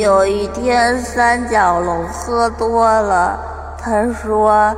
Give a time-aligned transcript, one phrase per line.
[0.00, 3.38] 有一天，三角龙喝多了，
[3.78, 4.74] 他说：“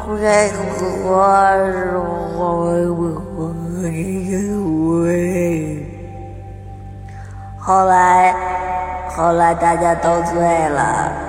[0.00, 0.56] 会喝
[1.04, 1.12] 我
[7.58, 8.34] 后来，
[9.10, 11.25] 后来大家都醉了。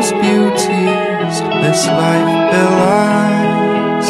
[0.00, 4.08] Those beauties this life belies.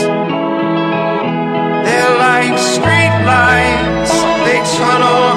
[1.85, 4.13] They're like street lights,
[4.45, 5.28] they tunnel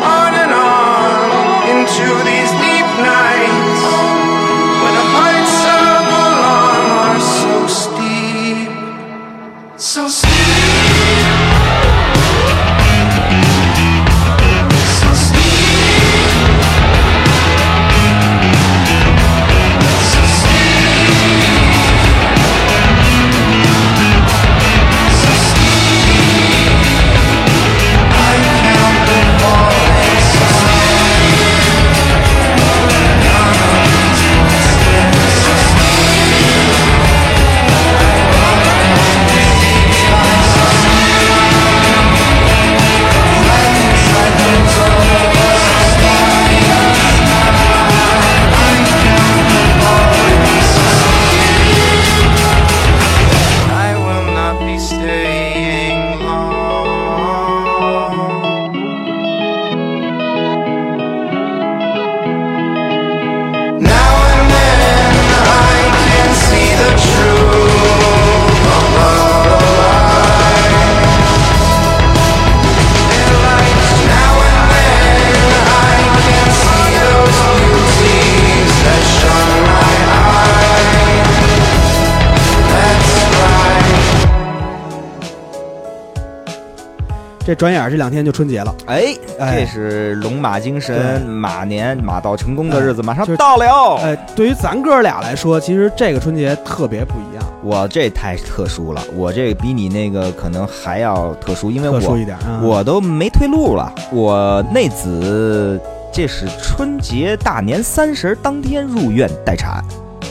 [87.51, 93.97] 这转眼儿这两天就春节了，哎，哎这是龙马精神、马年、马到成功的日子马上到了。
[93.97, 102.61] 哎，对于咱哥俩来说，其实这个春节特别不一样，我这太特殊了，我这比你那个可能还要特殊，因为我一点啊。
[102.63, 103.93] 我都没退路了。
[104.13, 105.77] 我内子
[106.13, 109.83] 这是春节大年三十当天入院待产，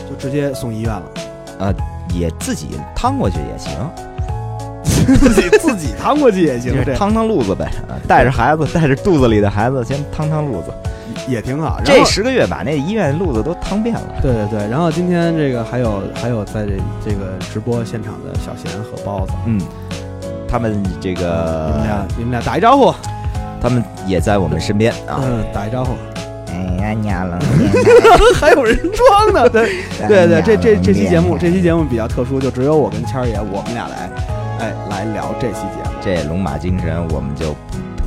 [0.08, 1.02] 就直接送医院了，
[1.58, 1.74] 呃，
[2.14, 3.72] 也自己趟过去也行，
[5.16, 7.70] 自己自己趟过去也行，趟趟路子呗，
[8.06, 10.72] 带着孩子，带着肚子里的孩子先趟趟路子。
[11.28, 11.80] 也挺好。
[11.84, 14.02] 这十个月把那医院路子都趟遍了。
[14.22, 16.72] 对对对，然后今天这个还有还有在这
[17.04, 19.60] 这个直播现场的小贤和包子，嗯，
[20.48, 22.92] 他们这个你们俩你们俩打一招呼。
[23.60, 25.22] 他们也在我们身边啊。
[25.52, 25.92] 打一招呼。
[26.48, 27.38] 哎呀娘了，
[28.34, 29.70] 还有人装呢，对
[30.08, 34.10] 对对，这这这期节目，这期节目比较特殊，就只有我跟谦儿爷，我们俩来，
[34.60, 35.90] 哎，来聊这期节目。
[36.02, 37.56] 这龙马精神，我们就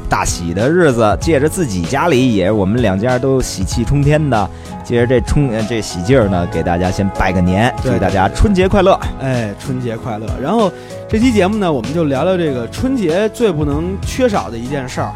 [0.07, 4.49] 大喜的日子，借着自己家里也我们两家都喜气冲天的，
[4.83, 8.99] 借着这冲呃这喜劲儿呢，给大家先拜个年，祝大家春节快乐。
[9.19, 10.27] 哎，春节快乐！
[10.39, 10.71] 然后
[11.09, 15.11] 这期节目呢，我们就聊聊这个春节最不能缺少的一件事儿，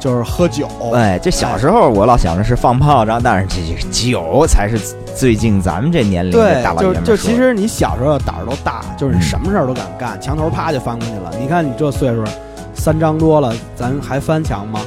[0.00, 0.66] 就是喝酒。
[0.94, 4.76] 哎，这小时候我老想着是放炮仗，但是这这酒才是
[5.14, 11.30] 最近咱们这年龄的对大，老就爷们儿说就其实你小时候胆儿都大，就是你嗯什么事儿都敢干，墙头啪就翻过去了。
[11.38, 12.24] 你看你这岁数，
[12.74, 14.80] 三张多了，咱还翻墙吗？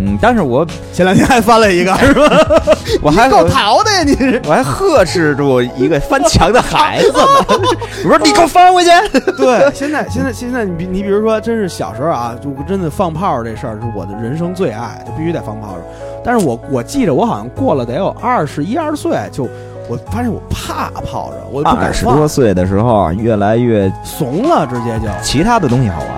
[0.00, 2.46] 嗯，但是我前两天还翻了一个， 是吧？
[3.02, 4.40] 我还够淘的呀，你是。
[4.46, 7.24] 我还呵斥住一个翻墙的孩子呢，
[8.04, 8.90] 我说你给我翻回去。
[9.36, 15.80] 对，现在现在现在你比你比如说，真是小时候啊，就真的放炮这事儿是我的人生最爱，就必须得放炮仗。
[16.24, 19.48] 但是我我记着，我好像过了得有二十一二岁，就
[19.88, 26.08] 我发现我怕炮仗，我二十多，岁的时候，越来越怂了，直接就其他的东西好玩。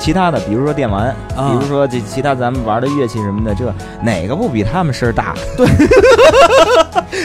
[0.00, 5.34] 其他的，比如说电玩，啊比如说这其他咱们玩的乐器什么的，这哪个不比他们声儿大？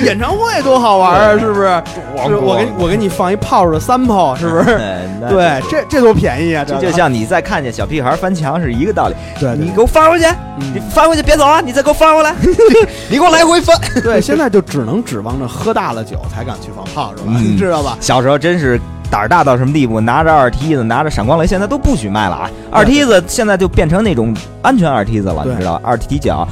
[0.03, 1.81] 演唱会多好玩啊，是不是？
[2.27, 4.77] 是我给你我给你放一炮的三炮，是不是？
[5.29, 6.65] 对，这这多便宜啊！
[6.67, 9.15] 这就像你再看见小屁孩翻墙是一个道理。
[9.39, 10.25] 对对你给我翻回去，
[10.57, 11.61] 你嗯翻回去别走啊！
[11.61, 12.35] 你再给我翻回来，
[13.09, 13.75] 你给我来回翻。
[14.03, 17.31] 对，现在就只能指望着喝大了酒才敢去放炮，是吧？
[17.37, 17.97] 嗯你知道吧？
[18.01, 18.79] 小时候真是
[19.15, 22.51] 胆儿大到什么地步，拿着二梯子，拿着闪光雷，现在都不许卖了啊！
[22.69, 25.81] 二梯子现在就变成那种安全二梯子了，你知道吧？
[25.85, 26.45] 二踢脚，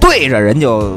[0.00, 0.94] 对着人就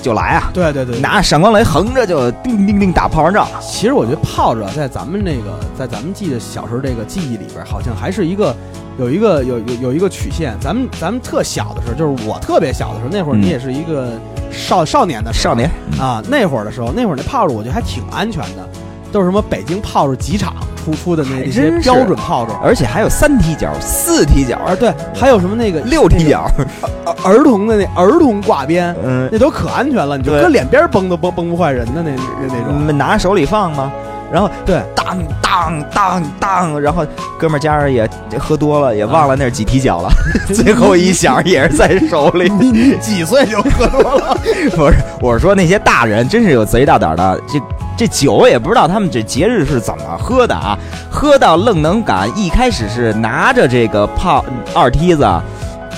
[0.00, 0.50] 就来啊！
[0.54, 3.46] 对对对，拿着闪光雷横着就叮叮叮打炮仗仗。
[3.60, 8.56] 其实我觉得炮仗在咱们那个，在咱们记得小时候这个记忆里边，好像还是一个
[8.98, 10.56] 有一个有有有一个曲线。
[10.58, 14.08] 咱们咱们特小的时候，就是我特别小的时候，那会儿嗯你也是一个
[14.50, 15.70] 少少年的少年，
[16.00, 18.66] 啊，那会儿的时候，那会儿那炮仗我觉得还挺安全的，
[19.12, 20.54] 都是什么北京炮仗集场
[20.84, 22.52] 出出的那些标准炮竹。
[22.64, 32.86] 而且还有三踢脚、四踢脚、啊，对，还有什么那个六踢脚，那个儿儿童的那儿童挂鞭，嗯，那都可安全了，你就对搁脸边崩都崩崩不坏人的那那那种。
[32.88, 33.92] 嗯拿手里放吗？
[34.32, 37.04] 然后对，当当当当，然后
[37.38, 38.08] 哥们儿家人也
[38.38, 40.10] 喝多了，也忘了那是几踢脚了，
[40.54, 42.50] 最后一响也是在手里。
[42.58, 44.34] 你你几岁就喝多了？
[44.74, 47.60] 不是，我是说那些大人真是有贼大胆儿的，这
[48.02, 50.76] 这酒也不知道他们这节日是怎么喝的啊，
[51.08, 54.44] 喝到愣能敢一开始是拿着这个炮
[54.74, 55.24] 二梯子，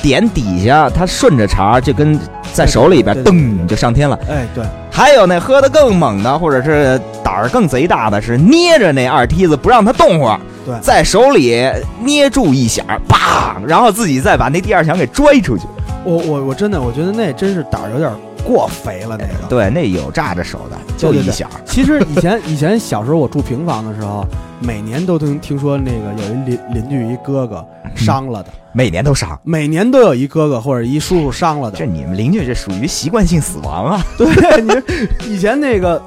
[0.03, 2.21] 点底下，他顺着茬就跟
[2.53, 4.19] 在手里边噔就上天了。
[4.29, 11.67] 哎，对，还有那喝的更猛的，或者是胆儿更贼大的，是捏着那二梯子不让它动会儿，对在手里
[12.03, 15.65] 捏住一响，砰，然后自己再把那第二响给拽出去。
[16.05, 18.13] 我我我真的我觉得那真是胆儿有点
[18.45, 19.49] 过肥了那个。
[19.49, 21.49] 对，那有炸着手的，就一小。
[21.65, 24.27] 其实以前以前小时候我住平房的时候，
[24.61, 29.39] 每年都听听说那个有一邻邻居一哥哥伤了的，每年都伤。
[29.43, 31.85] 每年都有一哥哥或者一叔叔伤了的这。
[31.87, 34.07] 你们邻居这属于习惯性死亡啊！
[34.19, 34.27] 对，
[34.63, 36.01] 你以前那个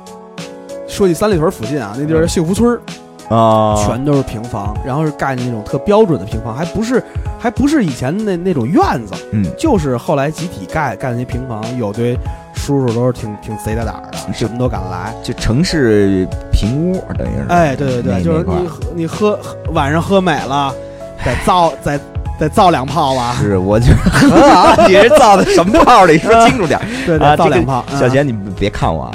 [0.88, 2.82] 说起三里屯附近啊，那地儿幸福村儿
[3.30, 7.04] 啊全都是平房，然后是盖那种特标准的平房，还不是
[7.38, 12.18] 还不是以前那那种院子，嗯，就是后来集体盖盖的那平房，有堆
[12.54, 15.14] 叔叔都是挺挺贼大胆儿的，什么都敢来。
[15.24, 17.46] 就城市平屋，等于是。
[17.50, 20.74] 哎，对对对，就是你喝你喝喝晚上喝美了，
[21.24, 22.00] 在造再
[22.38, 23.92] 得造两炮吧，是，我就
[24.36, 26.06] 啊，你是造的什么炮？
[26.06, 26.86] 你说清楚点儿。
[27.06, 27.86] 对，啊，这个得造两炮。
[27.92, 29.12] 嗯小贤，你别看我啊，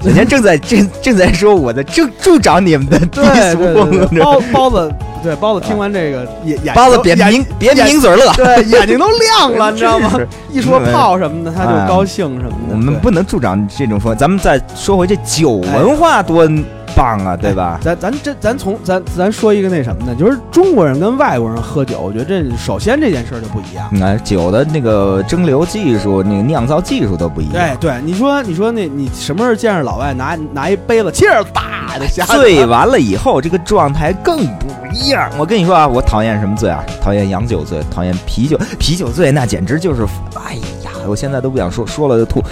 [0.00, 4.92] 小贤正在正正在说我的正助长你们的低对俗对对对，风，包包子，
[5.22, 8.32] 对包子听完这个眼眼包子别抿别眼抿嘴乐。
[8.34, 10.20] 对眼睛都亮了， 你知道吗真？
[10.20, 12.70] 是一说炮什么的，他就哎高兴什么的。
[12.70, 16.46] 我们对不能助长这种风，咱们再说回这酒文化多
[16.94, 17.78] 棒啊，对吧？
[17.82, 20.14] 咱咱这咱从咱咱说一个那什么呢？
[20.14, 23.88] 就是中国人跟外国人喝酒，我觉得这首先这件事儿就不一样。
[23.90, 27.56] 你看酒的那个蒸馏技术、那个酿造技术都不一样。
[27.56, 35.30] 哎，对，你说你说那你什么时候见着老外拿拿一杯子气儿大的醉完了以后，这个状态更不一样。
[35.38, 36.84] 我跟你说啊，我讨厌什么醉啊？
[37.00, 38.58] 讨厌洋酒醉，讨厌啤酒。
[38.78, 42.42] 啤酒醉那简直就是，哎呀，我现在都不想说，说了就吐。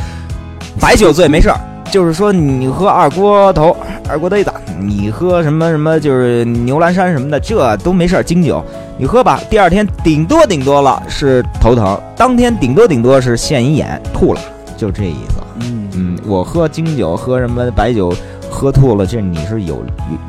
[0.81, 3.77] 白酒醉没事儿，就是说你喝二锅头、
[4.09, 8.23] 二锅堆子，你喝什么什么就是牛栏山什么的，这都没事儿。
[8.23, 8.65] 精酒
[8.97, 14.41] 你喝吧，第二天顶多顶多了是头疼，当天顶多顶多是现一眼吐了，
[14.77, 15.41] 就这意思。
[15.63, 18.15] 嗯嗯，我喝京酒，喝什么白酒，
[18.61, 19.77] 喝吐了，这你是有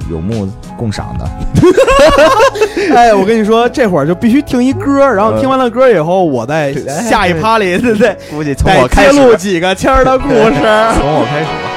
[0.10, 1.26] 有有目共赏的。
[1.26, 1.70] 哈
[2.16, 6.74] 哈哈，哎，我跟你说，这会儿就必须听一歌，然后听完了歌以后，我再
[7.10, 10.62] 下一趴里，对对，估计从我开始，录几个签的故事，
[10.96, 11.71] 从我开始吧。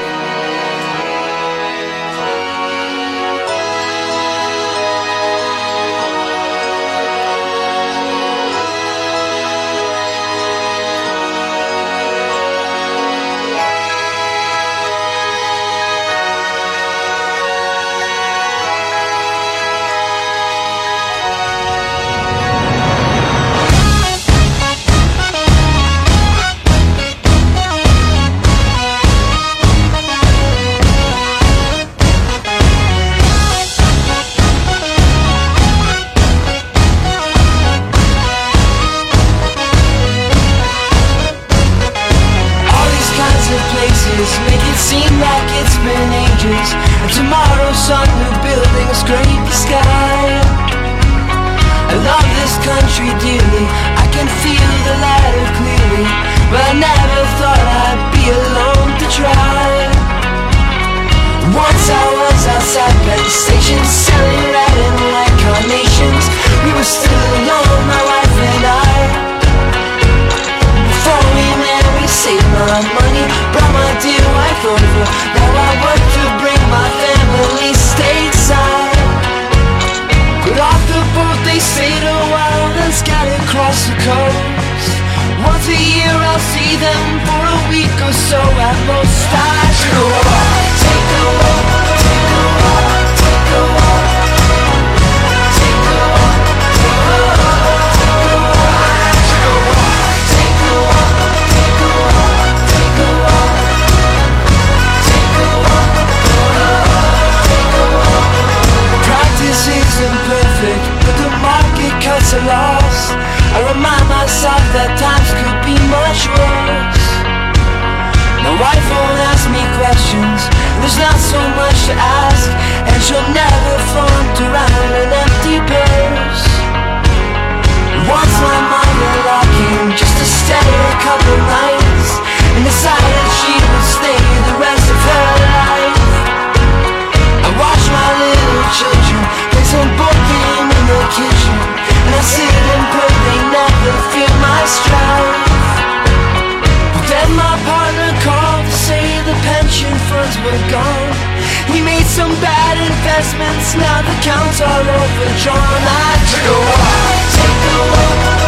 [152.44, 155.80] bad investments, now the accounts are overdrawn.
[155.88, 158.43] I take a walk, take a walk.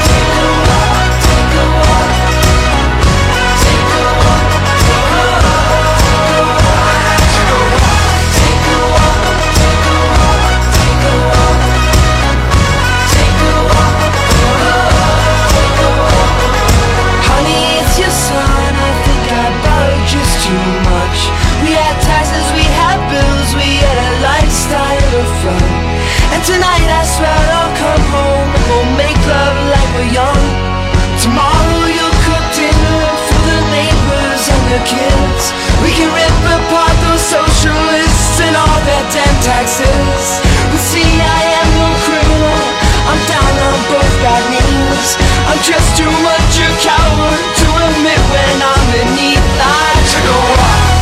[34.77, 35.45] the kids.
[35.81, 40.25] We can rip apart those socialists and all their damn taxes.
[40.69, 42.61] But see, I am no criminal.
[43.09, 45.17] I'm down on both bad knees.
[45.49, 49.43] I'm just too much a coward to admit when I'm in need.
[49.65, 50.96] I took a walk.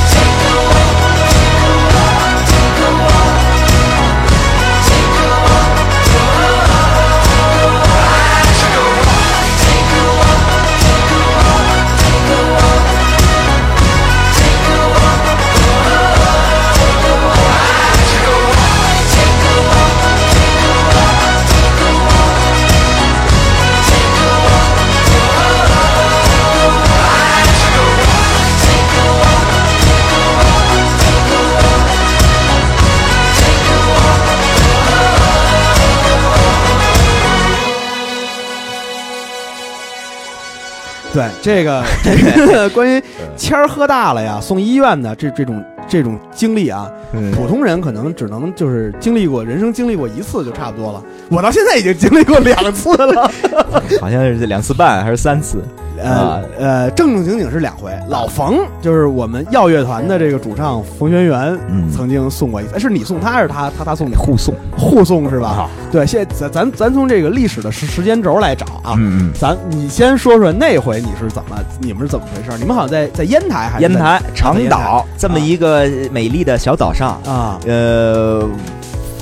[41.15, 43.03] 对这个这个 关于
[43.37, 46.91] 谦儿喝大了呀送医院的这这种这种经历啊
[47.35, 53.31] 普通人可能只能就是经历过人生经历过一次就差不多了我到现在已经经历过两次了。
[54.01, 55.63] 好像是两次半还是三次。
[56.05, 57.91] 呃啊呃，正正经经是两回。
[58.09, 64.15] 老冯就是我们耀乐团的这个主唱冯轩辕，嗯曾经送过一次，哎是你送他还是他他他送你？
[64.15, 65.49] 互送互送是吧？
[65.49, 68.95] 啊对，现在咱咱咱从这个历史的时时间轴来找啊。
[68.99, 72.59] 嗯嗯，咱你先说说那回你是怎么，你们是怎么回事？
[72.59, 77.59] 你们好像在在烟台还是烟台长烟岛这么一个美丽的小岛上，啊？
[77.67, 78.47] 呃，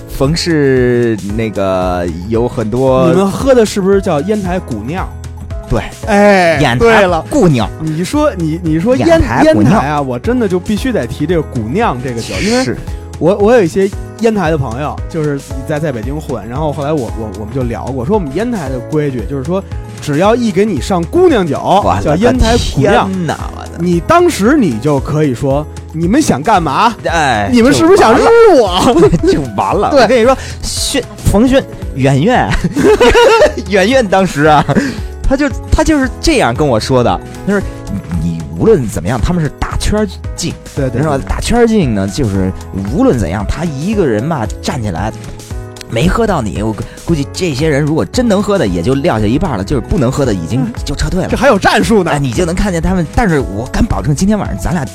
[0.08, 5.06] 冯氏那个有很多你们喝的是不是叫烟台古酿？
[5.72, 7.24] 对哎，烟台对了。
[7.30, 12.76] 姑娘，你说你你说烟台烟台啊，我真的就必须得提这个古酿这个酒，因为是
[13.18, 19.64] 我我有一些烟台的朋友，就是在在北京混，然后后来我我我们就聊过，说我们烟台的规矩就是说，
[20.02, 21.56] 只要一给你上姑娘酒
[22.04, 23.38] 叫烟台古酿，天哪，
[23.78, 26.94] 你当时你就可以说你们想干嘛？
[27.06, 28.78] 哎，你们是不是想就日我？
[29.32, 29.90] 就完了？
[29.90, 31.64] 对我跟你说，轩冯轩
[31.94, 32.50] 圆圆
[33.70, 34.64] 圆圆当时啊，
[35.22, 37.62] 他就他就是这样跟我说的，他说
[38.20, 40.52] 你无论怎么样，他们是打圈儿进。
[40.74, 41.18] 对对是吧？
[41.28, 42.52] 打圈儿进呢，就是
[42.94, 45.12] 无论怎样，他一个人嘛站起来，
[45.90, 51.36] 没喝到你，我估估计这些人如果真能喝的，也就撂下一半了；就是不能喝的，已经就撤退了这。
[51.36, 54.92] 还有战术呢哎，你就能看见他们，但是我敢保证，今天晚上咱俩就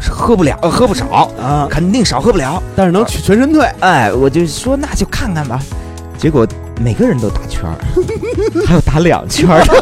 [0.00, 1.66] 是喝不了，呃喝不少，啊！
[1.70, 2.62] 肯定少喝不了。
[2.74, 5.60] 但是能全全身退，哎，我就说那就看看吧。
[6.18, 6.46] 结果
[6.80, 7.76] 每个人都打圈儿，
[8.66, 9.74] 还有打两圈儿的，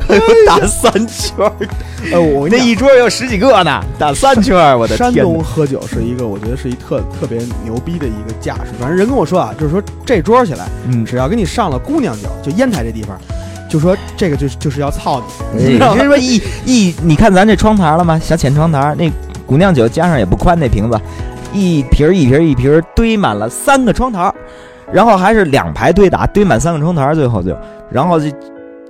[0.06, 1.68] 还有打三圈儿的，
[2.12, 5.34] 呃，我跟那一桌有十几个呢，打三圈儿，我的山天山！
[5.34, 8.70] 东喝酒是一个，我觉得是一特特别牛逼的一个架势。
[8.78, 13.18] 反正人跟我说啊，就是说这桌起来，嗯，只要给你上了姑娘酒，就烟台这地方，
[13.68, 16.04] 就说这个就是就是要操你，你是？
[16.04, 18.18] 说一一，你看咱这窗台了吗？
[18.18, 19.10] 小浅窗台，那
[19.44, 20.98] 姑娘酒加上也不宽，那瓶子
[21.52, 24.32] 一瓶儿一瓶儿一瓶儿堆满了三个窗台，
[24.92, 27.56] 然后还是两排堆打，堆满三个窗台，最后就，
[27.90, 28.28] 然后就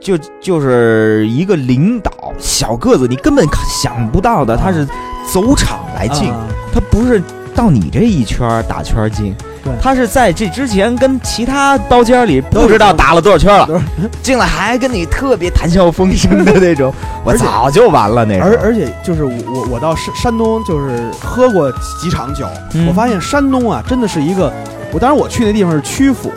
[0.00, 4.86] 就就是一个领导小个子，你根本想不到的，他是
[5.30, 6.46] 走场来进，啊。
[6.72, 7.20] 他不是
[7.54, 9.72] 到你这一圈打圈进对。
[9.82, 13.82] 他是在这之前跟其他包间里不知道打了多少圈了，
[14.22, 18.48] 进来还跟你特别谈笑风生的那种， 我早就完了那种。
[18.48, 22.86] 而而且就是我我我到山山东就是喝过几场酒，嗯。
[22.86, 24.52] 我发现山东啊真的是一个，
[24.92, 26.32] 我当时我去那地方是曲阜，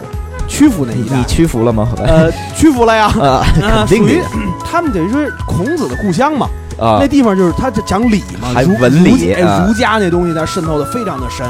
[0.47, 1.87] 曲阜那一带你，屈服了吗？
[1.89, 3.05] 后来呃，屈服了呀。
[3.19, 6.47] 啊，啊，属于肯定的他们等于说孔子的故乡嘛，
[6.79, 11.45] 啊那，地方就是他这讲礼嘛，儒还文理儒家哎啊儒家那东西它渗透的非常的深。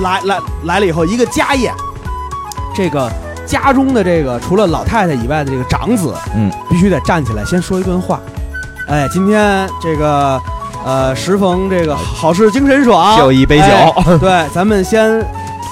[0.00, 1.74] 来来来了以后，一个家宴，
[2.76, 3.10] 这个
[3.44, 8.20] 家中的这个除了老太太以外的这个长子，嗯，必须得站起来先说一段话。
[8.86, 10.40] 哎，今天这个
[10.84, 15.20] 呃，时逢这个好事精神爽，就一杯酒哎对，咱们先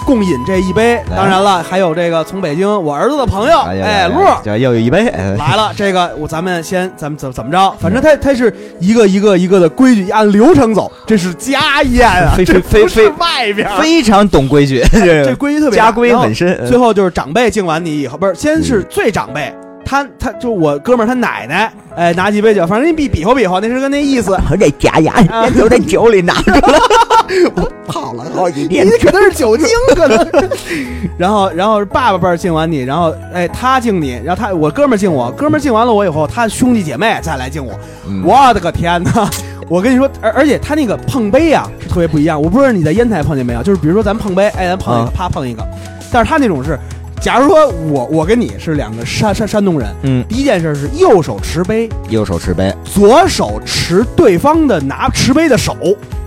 [0.04, 1.02] 共饮这一杯。
[1.14, 4.40] 当然了，还有这个从北京我儿子的朋友，哎呀哎，洛。
[4.44, 7.74] 这又有一杯，哎 来了，这个我咱们先咱们怎怎么着？
[7.80, 10.90] 反正他他是一个一个一个的规矩，按流程走。
[11.06, 16.66] 这是家宴啊，非非非外边，非常懂规矩， 这这规矩特别家规很深。
[16.66, 19.52] 最后就是长辈敬完你以后，不是先是最长辈，
[19.84, 24.32] 他他就我哥们儿他奶奶，哎，拿几杯酒，反正你比比划比划，那是个那意思。
[24.50, 26.78] 我 这假牙啊都在酒里拿着了，
[27.86, 30.28] 跑了好几你可能是酒精，可能。
[31.18, 37.72] 然后，然后爸爸辈儿敬完你，然后哎他敬你，然后他我哥们儿敬我，哥们儿敬完了我以后，他兄弟姐妹再来敬我，
[38.08, 39.30] 嗯我的个天哪！
[39.68, 42.40] 我跟你说，而而且他那个碰杯啊是特别不一样。
[42.40, 45.66] 我不知道你在烟台碰见没有，就是比如说咱碰杯，哎，咱碰一个，啊啪碰一个。
[46.12, 46.78] 但是他那种是，
[47.20, 55.74] 假如说我我跟你是两个山山山东人，嗯，第一件事是右手持杯，右手持杯，左手持对方的拿持杯的手。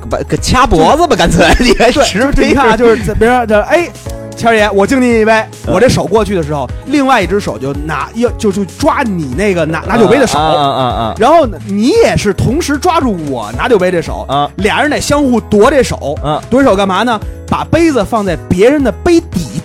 [0.10, 3.90] 把给掐脖子吧，干脆 你还对，持杯你看啊，就是在别人这哎。
[4.38, 5.32] 谦儿爷，我敬您一杯。
[5.66, 17.18] 嗯我这手过去的时候，另外一只手就拿要就就抓你那个拿拿酒杯的手，啊啊啊然后呢，你也是同时抓住我拿酒杯这手，啊俩人得相互夺这手，啊夺手干嘛呢？
[17.48, 19.62] 把杯子放在别人的杯底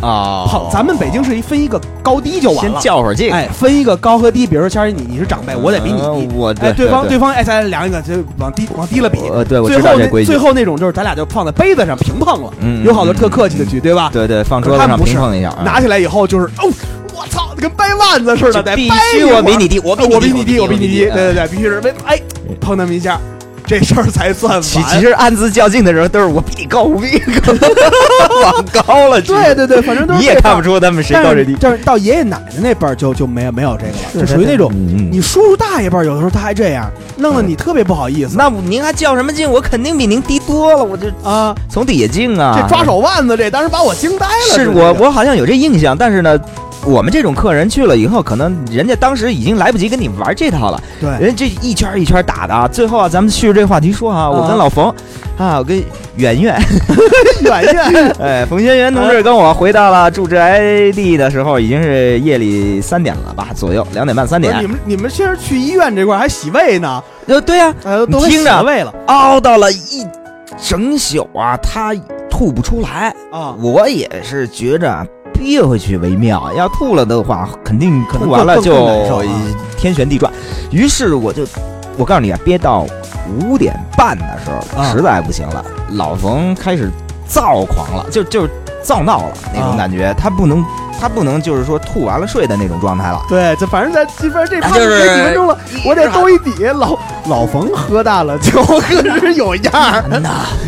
[0.00, 0.46] 啊！
[0.48, 0.68] 碰。
[0.72, 4.46] 咱们北京是一分一个高低就完先了，较会儿劲，哎，分一个高和低。
[4.46, 6.06] 比如说谦儿，你你是长辈，我得比你低。
[6.06, 9.18] 嗯我哎，对方对对方哎，咱俩一个就往低往低了比。
[9.32, 10.46] 呃，对我最后知道这规矩那最。
[10.46, 14.10] 后那种就是咱俩就放在杯子上平碰了，嗯有好多特客气的举，对吧？
[14.12, 16.70] 对对，放桌子上他们不是平碰一下啊，拿起来以后就是哦，
[17.14, 21.48] 我操，跟掰腕子似的，得必须我比你低，我比我比你低，我比你低，对对对。
[21.48, 22.20] 必须是为哎
[22.60, 23.18] 碰那么一下，
[23.66, 24.62] 这事儿才算完。
[24.62, 27.52] 其其实暗自较劲的时候，都是我比你高，我比你高，
[28.42, 29.20] 往高了。
[29.20, 30.62] 对对对，反正都是你也看不。
[30.62, 31.54] 出他们谁高谁低。
[31.54, 38.36] 就是到爷爷奶奶那辈儿就就没有没有这个了，就属于那种嗯你叔叔大爷辈儿有的时候他还这样，弄得你特别不好意思。
[38.36, 39.50] 那您还较什么劲？
[39.50, 42.58] 我肯定比您低多了，我就啊，从底下敬啊。
[42.60, 44.54] 这抓手腕子这当时把我惊呆了。
[44.54, 46.38] 是我我好像有这印象，但是呢，
[46.86, 52.68] 我们这种客人去了以后，可能人家当时已经来不及跟你玩这套了，对，人家这一圈一圈打的啊。
[52.68, 54.94] 最后啊，咱们续着这个话题说啊，我跟老冯
[55.36, 55.82] 啊，我跟
[56.16, 56.56] 圆圆，
[57.42, 58.10] 圆圆。
[58.22, 64.56] 哎，冯轩辕同志跟我回到了住宅地的时候，已经是夜里三点了吧，左右两点半三点。
[64.62, 64.66] 你。
[64.66, 68.94] 们你们先是去医院这块还洗胃呢，呃，对呀、呃，都着胃了。
[69.06, 70.06] 熬到了一
[70.62, 71.92] 整宿啊，他
[72.30, 73.14] 吐不出来。
[73.32, 75.06] 啊，我也是觉着
[75.38, 79.22] 憋回去为妙，要吐了的话，肯定可能吐完了就
[79.76, 80.32] 天旋地转。
[80.70, 81.44] 于是我就，
[81.96, 82.86] 我告诉你啊，憋到
[83.40, 86.90] 五点半的时候，啊实在不行了，老冯开始
[87.26, 88.50] 躁狂了，就就是
[88.82, 90.64] 躁闹了那种啊感觉，他不能。
[90.98, 96.64] 他不能就是说吐完了睡的那种状态了，对，这反正在这边这趴就是几分钟了，我得兜一底。
[96.64, 100.18] 老老冯喝大了就可是有样儿，那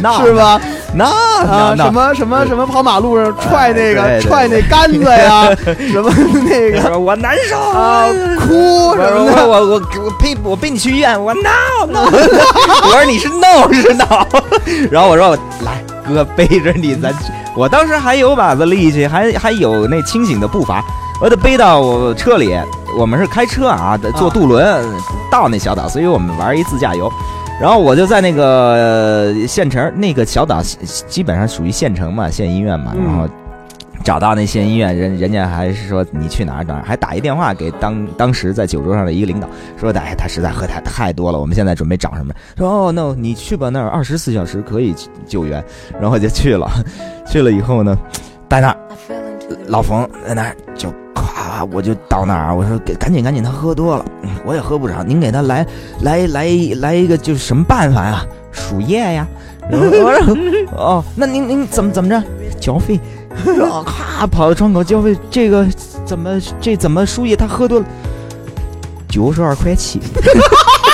[0.03, 0.35] 那是？
[0.35, 0.61] 吧？
[0.99, 5.49] 那啊，什么什么什么跑马路上踹那个踹那杆子呀，
[5.93, 6.13] 什么
[6.45, 6.99] 那个。
[6.99, 8.05] 我难受啊。
[8.41, 11.51] 哭我什么的，我我我我陪我背你去医院，我闹
[11.89, 14.27] 闹，我说你是闹是闹，
[14.91, 20.83] 然后我说我来哥背着你咱去，我当时还有把子力气，还还有那清醒的步伐，
[21.21, 22.59] 我得背到我车里，
[22.99, 24.85] 我们是开车啊，得坐渡轮
[25.31, 27.09] 到那小岛，所以我们玩一自驾游。
[27.61, 28.45] 然后我就在那个
[29.35, 33.29] 呃县城，那个小岛基基本上属于县城嘛，县医院嘛，嗯然后
[34.05, 42.33] 找到那县医院，人人家还是说你去哪儿哪儿，还打一电话给当当时在酒桌上的一个领导，说的哎他实在喝太太多了，我们现在准备找什么？
[42.57, 44.95] 说哦 no，你去吧，那儿二十四小时可以
[45.27, 45.63] 救援，
[45.95, 46.71] 然后我就去了，
[47.27, 47.99] 去了以后呢，
[48.49, 48.77] 在那儿
[49.67, 55.67] 老冯在那儿就咵，我就到那儿，我说给赶紧赶紧，他喝多了，嗯我也喝不着，您给他来
[56.03, 58.25] 来来来一个就是什么办法呀？
[58.53, 59.27] 输液呀？
[59.71, 60.37] 然后 我说
[60.77, 62.23] 哦，那您您怎么怎么着？
[62.59, 62.99] 交费？
[63.63, 65.67] 啊，咔跑到窗口交费，这个
[66.05, 67.37] 怎么这怎么输液？
[67.37, 67.87] 他喝多了，
[69.09, 70.01] 九十二块七，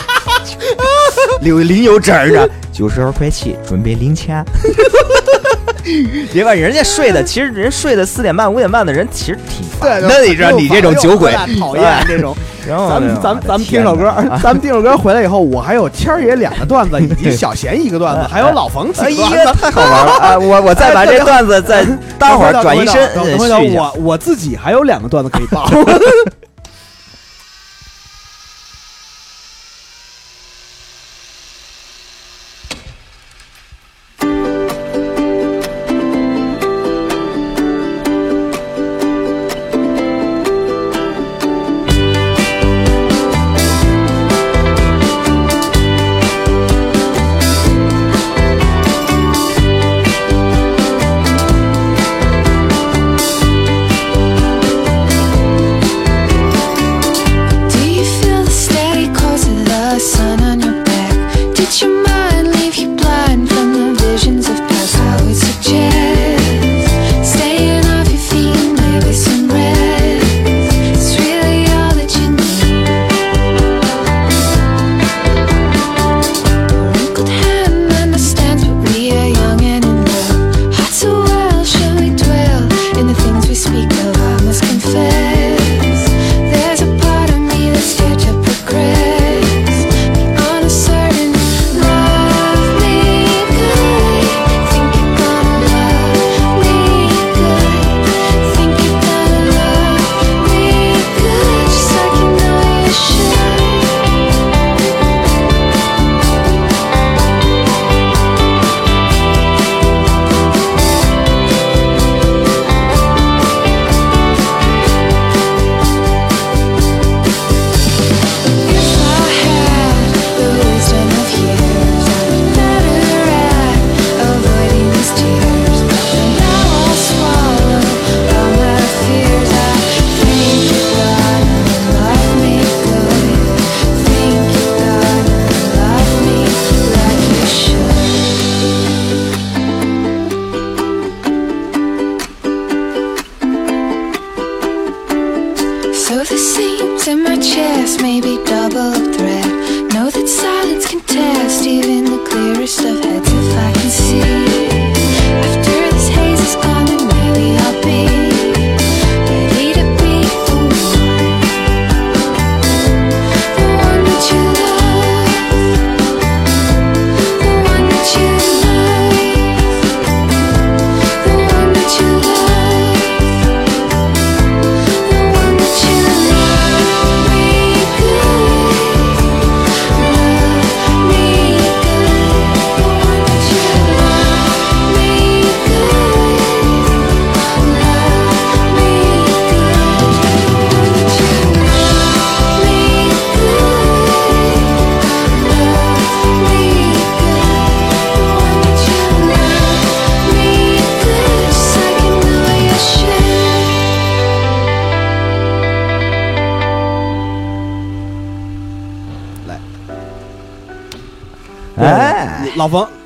[1.41, 4.45] 留领有证儿呢，九十二块七，准备零钱。
[6.33, 12.35] 别管人家睡的，其实人睡的四点半五点半的人其实挺烦对，的，你知道你这种酒鬼，讨厌这种。
[12.67, 14.11] 然后咱们咱们 咱们听首歌，
[14.43, 19.61] 咱们听首歌回来以后，我还有天儿爷两个段子，以及小贤一个段子，还有老冯哎几个呀，段子。
[19.61, 20.39] 太好玩了啊！
[20.39, 21.85] 我我再把这段子再
[22.19, 23.81] 待会儿转一身，等呃会儿续一下。
[23.81, 25.69] 我我自己还有两个段子可以报。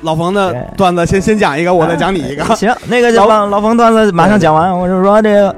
[0.09, 2.43] 老冯，的哎段子先先讲一个，我再讲你一个。
[2.57, 5.55] 行，那个就老老老冯段子马上讲完，我就说这个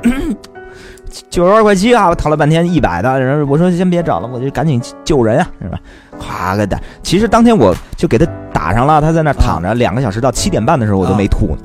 [1.29, 5.79] 九十二块七啊，我讨了半天一百的，然后我说先别找了，我就赶紧救人啊，是吧？
[6.19, 6.77] 咵给打。
[7.01, 11.57] 其实当天我就给他打上了，他在那躺着两个小时，到七点半的时候我都没吐呢。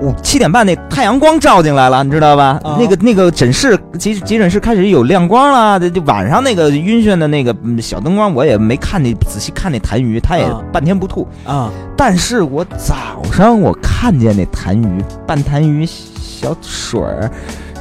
[0.00, 2.60] 我七点半那太阳光照进来了，你知道吧？
[2.62, 11.26] 啊那个那个诊室急急诊室开始有亮光了，这就晚上那个晕眩的那个嗯小灯光，我也没看那仔细看那痰盂，他也啊半天不吐。
[11.44, 17.28] 啊但是我早上我看见那痰盂，半痰盂小水儿，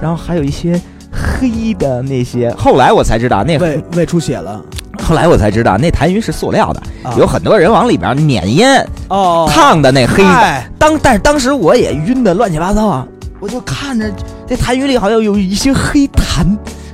[0.02, 4.60] 然后还有一些黑的那些，后来我才知道那胃胃出血了。
[5.08, 7.15] 后来我才知道那痰盂是塑料的，啊。
[7.17, 10.30] 有很多人往里边碾烟，哦，烫的那黑的。
[10.30, 13.08] 哎当但是当时我也晕的乱七八糟啊，
[13.39, 14.12] 我就看着
[14.46, 16.46] 这痰盂里好像有一些黑痰，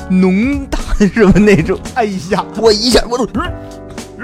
[0.10, 0.32] 浓
[0.70, 3.26] 痰什么那种，哎呀，我一下我就，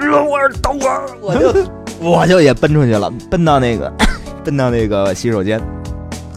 [0.00, 1.54] 呃我说等会儿，我就
[2.00, 3.92] 我就也奔出去了，奔到那个
[4.44, 5.60] 奔到那个洗手间，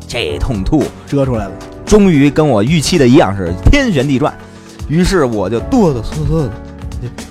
[0.07, 1.51] 这通吐，遮出来了。
[1.85, 4.33] 终于跟我预期的一样是天旋地转，
[4.87, 6.51] 于是我就哆哆嗦嗦的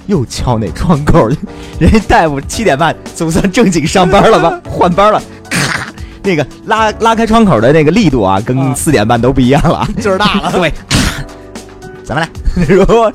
[0.06, 1.38] 又敲那窗口去，
[1.78, 5.86] 人家大夫七点半总算正经上班了吧， 换班了，咔，
[6.22, 9.86] 那个拉拉开窗口的那个力度啊，跟啊四点半都不一样了。
[10.00, 10.52] 劲 儿大了。
[10.58, 10.72] 对，
[12.04, 12.28] 怎么了？
[12.66, 13.12] 说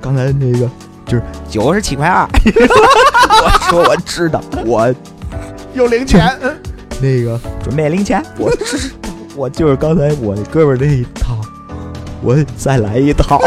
[0.00, 0.68] 刚才那个
[1.06, 2.26] 就是九十七块二。
[2.44, 4.92] 我说我知道，我
[5.74, 6.36] 有零钱，
[7.00, 11.36] 那个准备零钱，我知道，我就是刚才我那哥们儿那一套，
[12.20, 13.40] 我再来一套，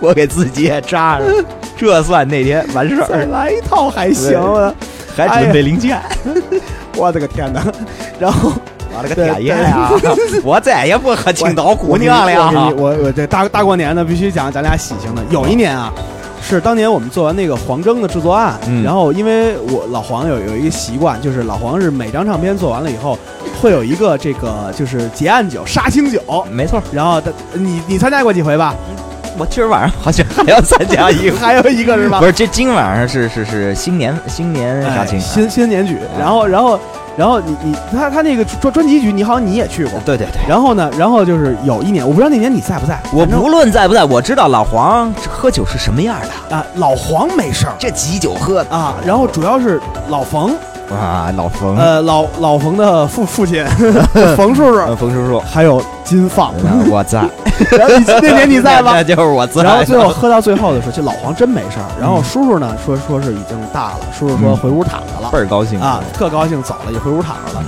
[0.00, 1.26] 我给自己也扎上，
[1.76, 4.72] 这算那天完事再儿，来一套还行啊！
[5.16, 6.00] 还准备零件。
[6.96, 7.62] 我的个天哪！
[8.18, 8.52] 然后
[8.96, 9.90] 我了个天爷呀！
[10.42, 12.50] 我再也不喝青岛姑娘了呀！
[12.76, 15.22] 我我这大大过年的必须讲咱俩喜庆的。
[15.30, 15.92] 有一年啊，
[16.42, 23.16] 是当年我们做完那个黄征的制作案，嗯然后因为我老黄有有一个习惯，就是老黄是每张唱片做完了以后，
[23.62, 28.74] 会有一个这个就是结案酒杀青酒，没错，然后他你你参加过几回吧？
[29.38, 31.36] 我今儿晚上好像还要参加一个。
[31.38, 32.26] 还有一个是吧不？
[32.26, 36.78] 是，这今晚上是是是新年新年杀哎，新新年曲，然后然后
[37.16, 40.00] 然后你你他他那个专专辑局，你好像你也去过。
[40.04, 40.40] 对对对。
[40.48, 46.16] 然后呢，然后就是有一年，我不知道那年你在不在，我不论在不在，我知道老黄喝酒是什么样
[46.50, 50.56] 的，啊，老黄没事儿这几酒喝的啊，然后主要是老冯，
[50.90, 53.64] 啊，老冯，呃，老老冯的父父亲
[54.36, 56.52] 冯叔叔， 呃冯叔叔，还有金放，
[56.90, 57.20] 我在，
[57.76, 58.92] 然后你那年你在吗？
[58.96, 59.04] 那？
[59.04, 59.62] 就是我在。
[59.62, 61.86] 然后最后喝到最后的时候，这老黄真没事儿。
[62.00, 64.56] 然后叔叔呢说说是已经大了，叔叔说嗯。
[64.56, 67.64] 回屋躺着了倍儿高兴啊，特高兴走了，也回屋躺着了。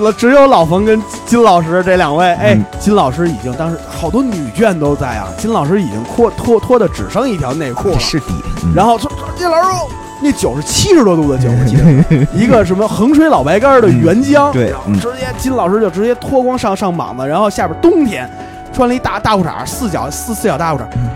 [0.00, 8.32] 了，只有老冯跟金老师这两位，哎嗯，金老师已经当时好多女眷都在啊，金老师已经脱脱脱的只剩一条内裤了，是底，
[8.64, 8.72] 嗯。
[8.74, 9.88] 然后说金老师说
[10.22, 18.28] 那酒是七十多度的酒，我记得 一个什么衡水老白干的原浆，嗯对嗯直接金老师就直接脱光上上膀子，然后下边冬天
[18.72, 20.84] 穿了一大大裤衩，四角四四角大裤衩。
[20.96, 21.08] 嗯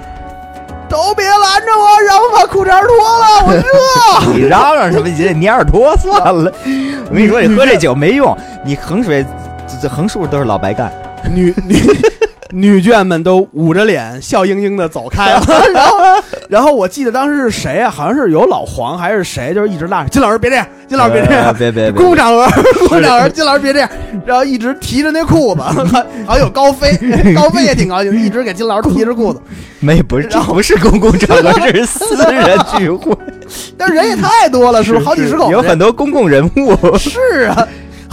[0.88, 4.32] 都别拦着我，让我把裤衩脱了，我热。
[4.38, 5.08] 你嚷嚷什么？
[5.08, 6.50] 你这蔫耳朵算了。
[7.10, 9.26] 我跟你说，你喝这酒没用，你衡水
[9.66, 10.90] 这这横竖都是老白干。
[11.34, 11.74] 女女
[12.50, 15.42] 女眷们都捂着脸，笑盈盈的走开了。
[15.74, 15.98] 然后，
[16.48, 17.90] 然后我记得当时是谁啊？
[17.90, 22.46] 好像是有老黄还是谁，就是一直拉着金老师别这样，金老师别这样，呃别别别公共场合，
[22.78, 23.88] 公共场合，金老师别这样，
[24.24, 25.60] 然后一直提着那裤子，
[26.26, 26.96] 好像有高飞，
[27.34, 29.40] 高飞也挺高兴，一直给金老师提着裤子，
[29.80, 33.14] 没不是，这不是公共场合，这是私人聚会，
[33.76, 35.04] 但是人也太多了，是不是？
[35.04, 36.96] 好几十口，有很多公共人物。
[36.96, 37.66] 是啊，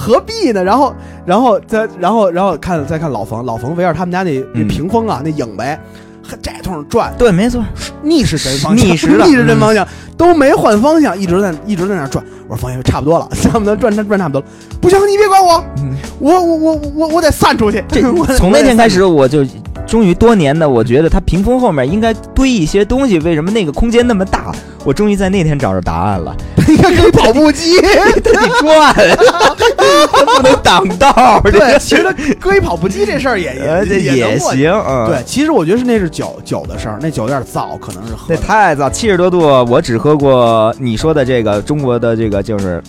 [0.04, 0.62] 何必呢？
[0.62, 0.94] 然后，
[1.26, 5.80] 然后再，然后，然后看再看老冯，老冯围着他们家那那嗯屏风啊，那影呗，
[6.22, 7.64] 和这通转，对，没错，
[8.02, 9.88] 逆时针方向，逆时 逆时针方向
[10.18, 12.24] 都没换方向，一直在一直在那转。
[12.50, 14.48] 我说方向差不多了，差不多转转转差不多了。
[14.82, 15.96] 不行，你别管我，嗯。
[16.20, 17.84] 我我我我我得散出去。
[17.88, 19.44] 这 我从那天开，始，我就
[19.86, 24.52] 终于多年的，我觉得它屏风后面应该堆一些东西，为什么那个空间那么大？
[24.84, 26.36] 我终于在那天找着答案了。
[26.68, 27.80] 应该跟跑步机。
[27.80, 28.94] 它 得转，
[30.12, 31.40] 它不能挡道。
[31.44, 32.04] 对，其实
[32.40, 33.54] 搁一跑步机这事儿也
[34.02, 34.64] 也能过去。
[34.64, 38.42] 行，嗯，对，，其实我觉得是那是酒酒的事儿，那酒有点燥，可能是喝那的。
[38.42, 42.82] 太早，七十多度，我只喝过你说的这个中国的这个就是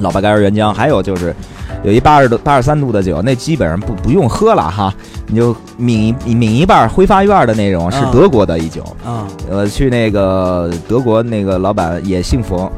[0.00, 1.34] 老白干儿原浆，还有就是
[1.82, 4.92] 有一八十度、八十三度的酒，那基本上不不用喝了哈，
[5.26, 8.82] 你就抿一抿一半，挥发院的那种，是啊德国的一酒。
[9.04, 12.70] 啊呃，去那个德国那个老板也姓冯，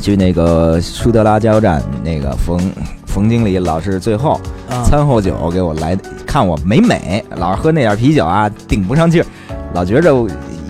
[0.00, 2.60] 去那个舒德拉加油站那个冯
[3.06, 9.26] 冯经理老是最后啊餐后酒给我来，看我美美，老是喝那点啤酒啊，顶不上劲儿，
[9.72, 10.12] 老觉着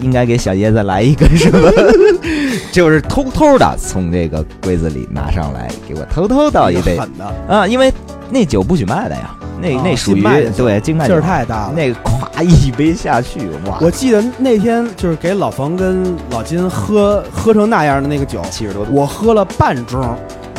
[0.00, 1.70] 应该给小爷子来一个什么
[2.74, 6.98] 就是偷偷的从这个柜子里拿上来，给我偷偷倒一杯。
[6.98, 7.92] 狠的，啊，因为
[8.30, 9.30] 那酒不许卖的呀，
[9.62, 10.22] 那啊那属于
[10.56, 11.72] 对劲儿太大了。
[11.72, 20.04] 那个咵一杯下去，哇，我记得那天就是给老冯跟老金喝喝成那样的那个酒，七十多度，我喝了半盅，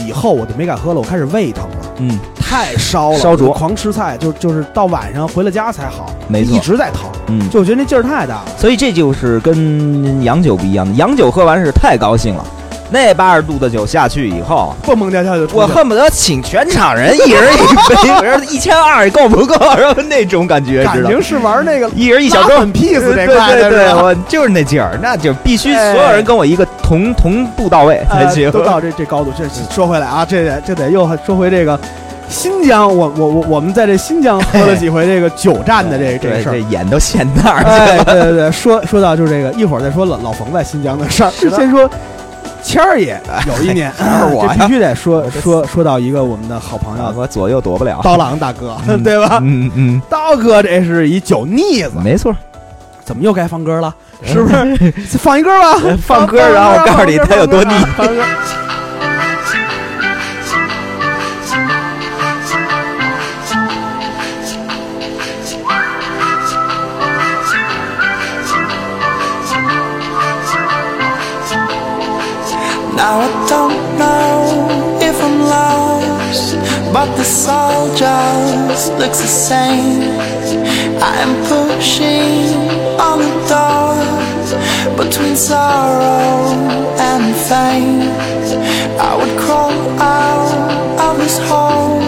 [0.07, 3.49] 以后我就没敢喝了，我开始胃疼了，嗯，太烧了，烧灼。
[3.49, 6.55] 我狂吃菜，就就是到晚上回了家才好，没错。
[6.55, 8.45] 一直在疼，嗯，就我觉得那劲儿太大了。
[8.57, 12.45] 所以这就是跟洋酒不一样的，洋酒喝完是太高兴了，
[12.91, 19.55] 那八十度的酒下去以后，蹦蹦跳跳就出去了我恨不得请全场人一人一杯，我说一千二够不够？
[19.75, 28.49] 然后那种感觉，知道吗感情是玩那个一人一小盅拉粉 piece 这对块的对对，是吧我就是那劲儿，那就必须哎所有人跟我一个同同步到位才呃行。
[28.53, 29.31] 都到这这高度。
[29.35, 31.79] 这说回来啊，这得这得又说回这个
[32.29, 36.51] 新疆，我我我我们在这新疆喝了几回这个酒战的这这事儿。
[36.53, 37.63] 这眼都陷那儿。
[38.05, 41.31] 对对对，说说到就是这个，一会儿再说老老冯在新疆的事儿。
[41.31, 41.89] 是先说
[42.63, 49.39] 谦儿爷有一年， 是我 必须得说说说到一个我们的好朋友我左右躲不了，刀郎大哥，嗯 对吧？
[49.41, 52.35] 嗯嗯，刀哥这是一酒腻子，没错，
[53.03, 53.93] 怎么又该放歌了？
[54.23, 54.91] 是不是？
[55.19, 57.73] 放一歌吧，放歌然后我告诉你他有多腻
[73.05, 76.55] Now I don't know if I'm lost,
[76.91, 80.01] but this all just looks the same.
[81.09, 82.49] I am pushing
[83.07, 86.49] on the door between sorrow
[87.09, 88.09] and fame.
[88.97, 92.01] I would crawl out of this hole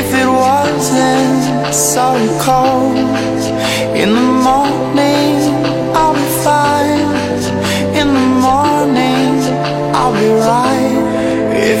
[0.00, 2.06] if it wasn't so
[2.46, 2.96] cold.
[4.02, 4.79] In the morning,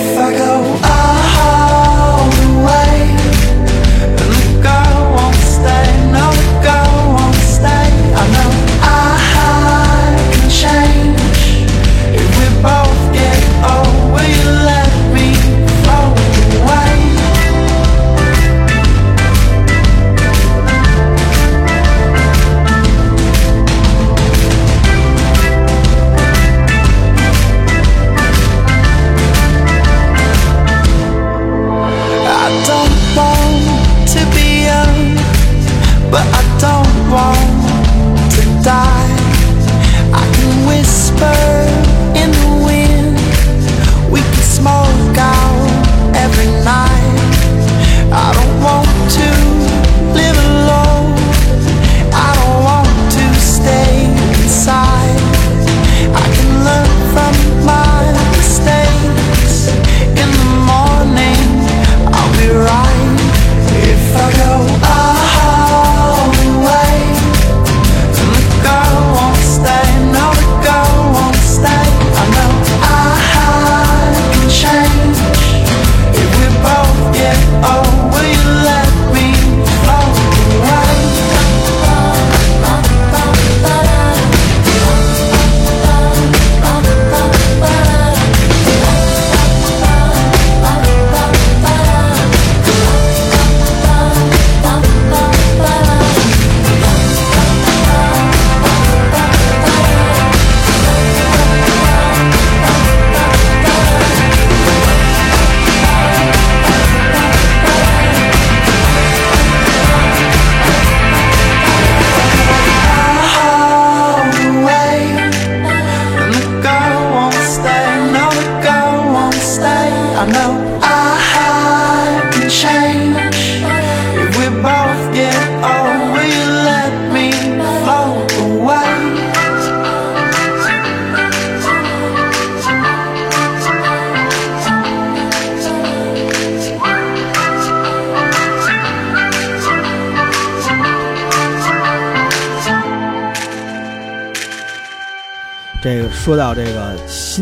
[0.02, 0.49] If I go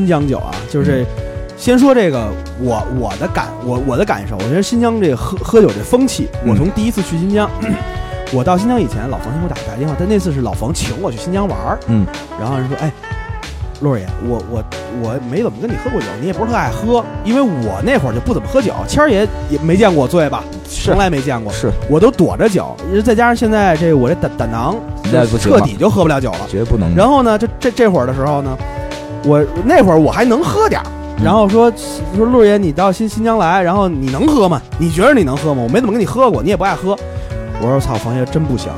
[0.09, 1.07] 疆酒啊，就是这
[1.57, 2.29] 先说这个
[2.61, 6.51] 我我的感我我的感受，我觉得新疆这喝喝酒这风气，嗯。
[6.51, 7.51] 我从第一次去新疆，
[8.33, 12.07] 我到新疆以前，老冯先给我打打电话，但那次是老冯请我去新疆玩儿，嗯，
[12.41, 12.93] 然后人说，哎，
[13.81, 14.65] 陆儿爷，我我
[15.03, 20.91] 我没怎么跟你喝过酒，你也不是特爱喝，因为我那会儿就不怎么喝酒，谦儿爷也没见过我醉吧，是。
[20.91, 21.71] 从来没见过，是。
[21.89, 24.77] 我都躲着酒，再加上现在这我这胆胆囊
[25.41, 26.41] 彻底就喝不了酒了。
[26.49, 26.95] 绝不能。
[26.95, 28.57] 然后呢，这这这会儿的时候呢，
[29.25, 30.87] 我那会儿我还能喝点儿。
[31.23, 31.73] 然后说
[32.17, 34.63] 说陆爷，你到新新疆来，然后你能喝吗？
[34.79, 35.63] 你觉得你能喝吗？
[35.63, 36.97] 我没怎么跟你喝过，你也不爱喝。
[37.61, 38.71] 我说操，房爷真不行。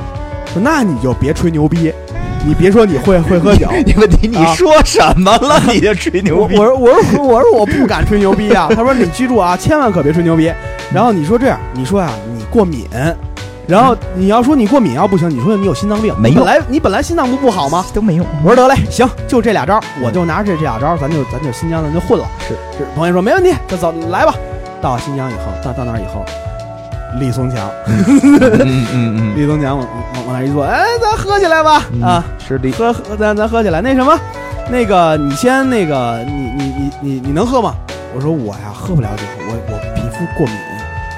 [0.51, 1.93] 说那你就别吹牛逼，
[2.43, 3.67] 你别说你会会喝酒。
[3.85, 5.61] 你问题你啊说什么了？
[5.71, 6.69] 你就吹牛逼我我？
[6.75, 8.67] 说我说我说我不敢吹牛逼啊。
[8.75, 10.51] 他说你记住啊，千万可别吹牛逼。
[10.91, 12.87] 然后你说这样，你说啊、你过敏，
[13.71, 17.85] 然后你要说你过敏要不行，你说你有心脏病，没用本来你本来心脏不不好吗？
[17.93, 18.25] 都没用。
[18.43, 22.27] 我说得嘞，行，就这俩招儿，我就拿着这这俩招儿，咱就咱就新疆咱就混了。
[22.39, 24.35] 是是，朋友说没问题，那走来吧。
[24.81, 26.25] 到新疆以后，到到那儿以后，
[27.19, 32.69] 李松强，嗯嗯嗯李松强往往往那儿一坐，哎，咱喝起来吧，嗯啊，，是的。
[32.71, 33.79] 喝喝，咱咱喝起来。
[33.79, 34.19] 那什么，
[34.69, 37.73] 那个你先那个，你你你你你能喝吗？
[38.13, 40.55] 我说我呀喝不了酒，我我皮肤过敏。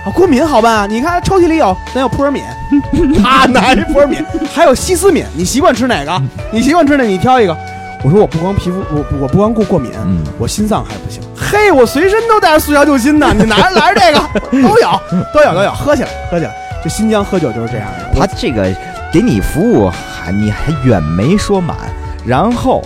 [0.06, 0.86] 啊，过敏好办啊！
[0.88, 2.44] 你看抽屉里有，咱有扑尔敏，
[3.24, 4.24] 他拿着扑尔敏，
[4.54, 6.22] 还有西斯敏，你习惯吃哪个？
[6.52, 7.04] 你习惯吃哪？
[7.04, 7.56] 你挑一个。
[8.04, 11.22] 我说我不光皮肤，我我不光过过敏，嗯，我心脏还不行。
[11.38, 14.20] 嘿，我随身都带着速效救心呢， 你拿着拿着这个
[14.68, 15.00] 都有，
[15.34, 16.52] 都有都有，喝起来喝起来。
[16.84, 18.70] 这新疆喝酒就是这样的，他这个
[19.10, 21.78] 给你服务还你还远没说满，
[22.26, 22.84] 然后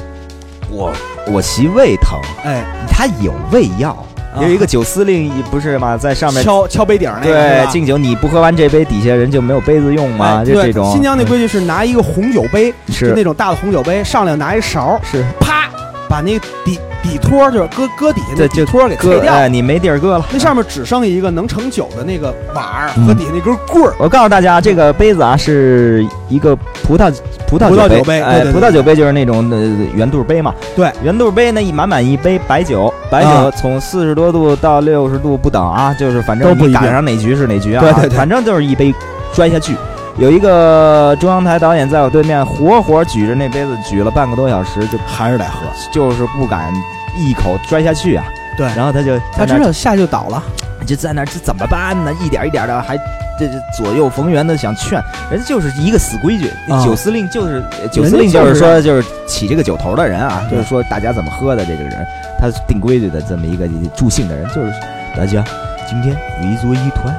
[0.70, 0.94] 我
[1.26, 4.06] 我媳胃疼，哎，他有胃药，啊
[4.42, 5.98] 有一个酒司令不是嘛？
[5.98, 10.42] 在上面敲敲杯顶儿那个，对敬酒，你不喝完这杯，底下人就没有杯子用嘛？
[10.42, 15.70] 哎就这种新疆那规矩是拿一个红酒杯，就是那种大的红酒杯，上来拿一勺，是啪
[16.10, 20.26] 把那底底托就是搁搁底下那底托给搁掉，哎，你没地儿搁了。
[20.32, 23.94] 那上面只剩一个能盛酒的那个碗儿嗯和底下那根棍儿。
[23.98, 27.12] 我告诉大家，这个杯子啊是一个葡萄
[27.48, 29.58] 葡萄酒杯哎，葡萄酒杯就是那种呃
[29.96, 30.54] 圆肚杯嘛。
[30.76, 38.94] 对，圆肚杯呢一满满一杯白酒，白酒啊从四十多度到六十度不等啊，就是反正你都不一定赶上哪局是哪局啊，对对对反正就是一杯
[39.34, 39.76] 摔下去。
[40.18, 46.74] 有一个中央台导演在我对面，活活举着那杯子举了半个多小时，就还是得喝，就是不敢
[47.18, 48.24] 一口摔下去啊。
[48.58, 50.42] 对然后他就他知道下就倒了，
[50.86, 52.12] 就在那儿这怎么办呢？
[52.24, 52.98] 一点一点的还
[53.38, 55.00] 这这左右逢源的想劝，
[55.30, 56.50] 人家就是一个死规矩。
[56.68, 62.08] 啊酒司令就是呃酒司令就是是说就是起这个酒头的人啊，就是说大家怎么喝的这个人，
[62.40, 64.74] 他定规矩的这么一个助兴的人，就是
[65.16, 65.44] 大家
[65.88, 67.16] 今天围坐一团，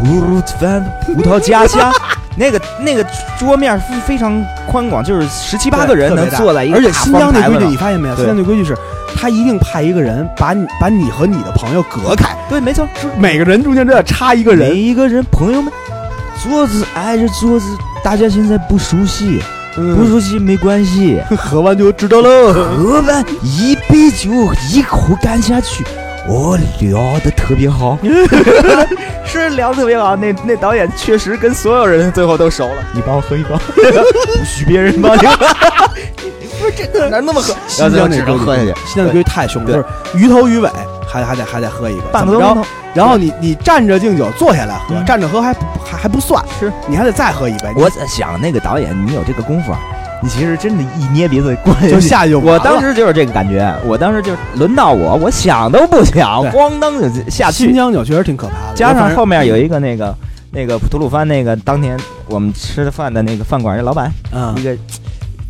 [0.00, 1.92] 吐鲁番葡萄家乡。
[2.36, 3.04] 那个那个
[3.36, 8.14] 桌面非非常宽广，就是十七八个人能坐在一个而且新疆那规矩你发现没有？
[8.14, 8.78] 对新疆那规矩是，
[9.16, 14.76] 他一定派一个人把你把你和你的朋友隔开，对，没错，是每个人中间都要插一个每人。
[14.76, 15.72] 一个人，朋友们，
[16.42, 17.66] 桌子挨着桌子，
[18.02, 19.40] 大家现在不熟悉，
[19.74, 22.52] 不嗯，熟悉没关系， 喝完就知道了。
[22.76, 24.30] 喝完一杯酒
[24.70, 25.84] 一口干下去，
[26.28, 27.98] 我，聊的特别好，
[29.26, 30.14] 是聊得特别好。
[30.14, 32.84] 那那导演确实跟所有人最后都熟了。
[32.94, 35.20] 你帮我喝一包， 不许别人帮你
[36.70, 37.54] 这哪那么喝？
[37.66, 38.74] 新疆那只能喝下去。
[38.86, 40.70] 新疆那规矩太凶了，就是鱼头鱼尾，
[41.06, 42.68] 还还得还得喝一个，半个怎么着多钟头。
[42.94, 45.52] 然后你你站着敬酒，坐下来喝，嗯站着喝还
[45.84, 49.78] 还还不算，是你还得再喝一杯，我在想，那个导演，你有这个功夫啊，
[50.22, 57.74] 你其实真的，一捏鼻子过你就下去就我当时就是这个感觉，我当时就是轮到我，我想都不想，咣当就下新。
[57.74, 60.14] 疆酒确实挺可怕的，加上后面有一一个那个
[60.50, 61.96] 那个吐鲁番那个当年
[62.26, 64.74] 我们吃的饭的那个饭馆那老板，嗯一个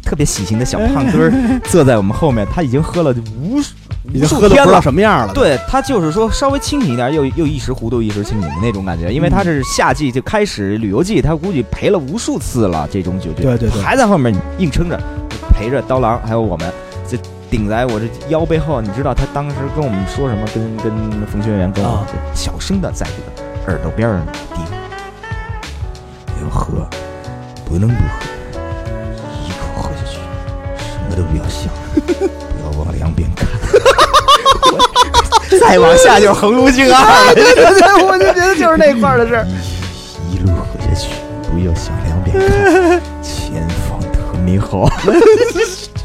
[0.08, 3.74] 特别喜庆的小胖墩儿坐在我们后面，他已经喝了无数
[4.10, 4.80] 已经喝的不知道。
[4.80, 14.98] 什么样了，对他就是说稍微清醒一点，又又一时糊涂一时清醒的那种感觉，因为他是夏季就开始旅游季，他估计陪了无数次了这种酒局，对对对还在后面硬撑着，
[15.54, 16.72] 陪着刀郎还有我们，
[17.06, 17.18] 这
[17.50, 18.80] 顶在我这腰背后。
[18.80, 20.46] 你知道他当时跟我们说什么？
[20.54, 20.90] 跟跟
[21.26, 24.72] 冯学员跟我啊就小声的在这个耳朵边上嘀咕
[26.42, 26.88] ：“要喝，
[27.66, 28.37] 不能不喝，
[31.18, 31.68] 都不要想，
[32.06, 33.46] 不要往两边看。
[35.60, 37.34] ”再往下就是横路径二了。
[37.34, 39.44] 对对对，我就觉得就是那块儿的事儿。
[40.30, 41.08] 一一路喝下去，
[41.50, 44.88] 不要向两边看，前方特美好。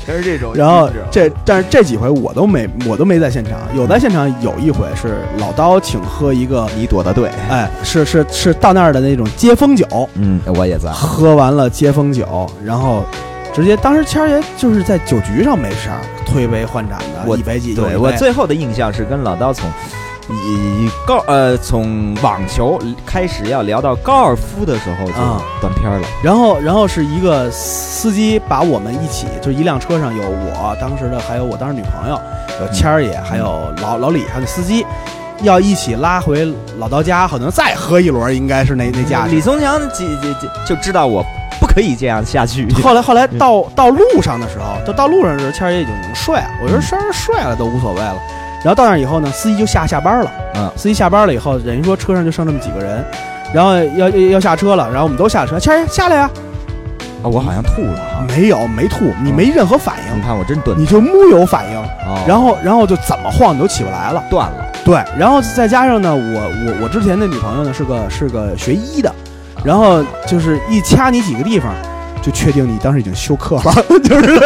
[0.05, 3.53] 全是这种然后这，但是这几回我都没，我都没在现场。
[3.73, 9.85] 有在现场有一回是老刀请喝一个，你躲的对，哎，是是是到那儿的那种接风酒，
[10.15, 10.89] 嗯，我也在。
[10.91, 13.05] 喝完了接风酒，然后
[13.53, 17.81] 直接当时谦儿爷就是在酒局上没事儿，推杯换盏的，我一杯几杯。
[17.81, 19.69] 对我最后的印象是跟老刀从
[20.29, 26.07] 以高呃从网球开始要聊到高尔夫的时候就啊断片儿了。
[26.23, 32.19] 然后，然后是一个司机把我们一起，就一辆车上有我当时的，还有我当时女朋友，
[32.59, 34.85] 有谦儿爷，还有老老李，还有司机，
[35.41, 39.35] 要一起拉回老刀家，可能再喝一轮，应该是那那架势。
[39.35, 41.23] 李松强几几几就知道我
[41.59, 42.67] 不可以这样下去。
[42.83, 46.47] 后来后来到到路上的时候，就到路上的时候，谦儿爷已经睡了。
[46.61, 48.15] 我觉得谦儿睡了都无所谓了。
[48.63, 50.31] 然后到那以后呢，司机就下下班了。
[50.55, 53.03] 嗯司机下班了以后，等于说车上就剩这么几个人，
[53.53, 56.29] 然后要要要下车了，然后我们都下车，谦儿爷下来呀、
[57.21, 58.25] 啊，我好像吐了哈。
[58.29, 64.23] 没有没吐，你没任何反应，你看我真钝，你就木有反应，哦然后然后就怎么晃你都起不来了。
[64.29, 64.65] 断了。
[64.85, 69.13] 对，然后再加上呢，我我我之前的女朋友呢是个是个学医的，
[69.63, 71.73] 然后就是一掐你几个地方，
[72.21, 74.39] 就确定你当时已经休克了， 就是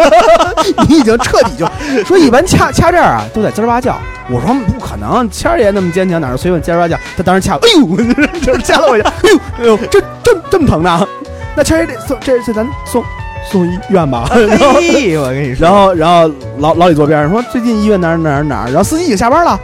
[0.87, 1.65] 你已经彻底就
[2.05, 3.97] 说一般掐掐这儿啊都在滋儿哇叫，
[4.29, 6.97] 我说不可能，谦儿爷那么坚强，哪是随便滋儿哇叫？
[7.15, 7.87] 他当时掐，哎呦，
[8.41, 11.07] 就是掐了我一下，哎呦哎呦，这这这么疼呢？
[11.55, 13.03] 那谦儿爷得送这这咱送
[13.51, 19.59] 送医院吧， 然后，我跟你说，然后然后老老李坐边上说最近医院哪儿哪儿哪儿，然后司机已经下班了。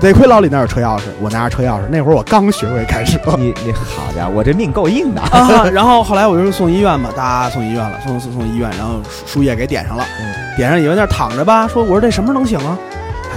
[0.00, 1.82] 嗯得亏老李那儿有车钥匙，我拿着车钥匙。
[1.90, 5.20] 那会儿我刚学会开车你你好家伙，我这命够硬的。
[5.20, 12.76] 啊， 然后后来我就送医院嘛，哒送医院了，送送送医院，然后输输液给点上了，嗯点上以为那儿躺着吧，说我说这什么时候能醒啊？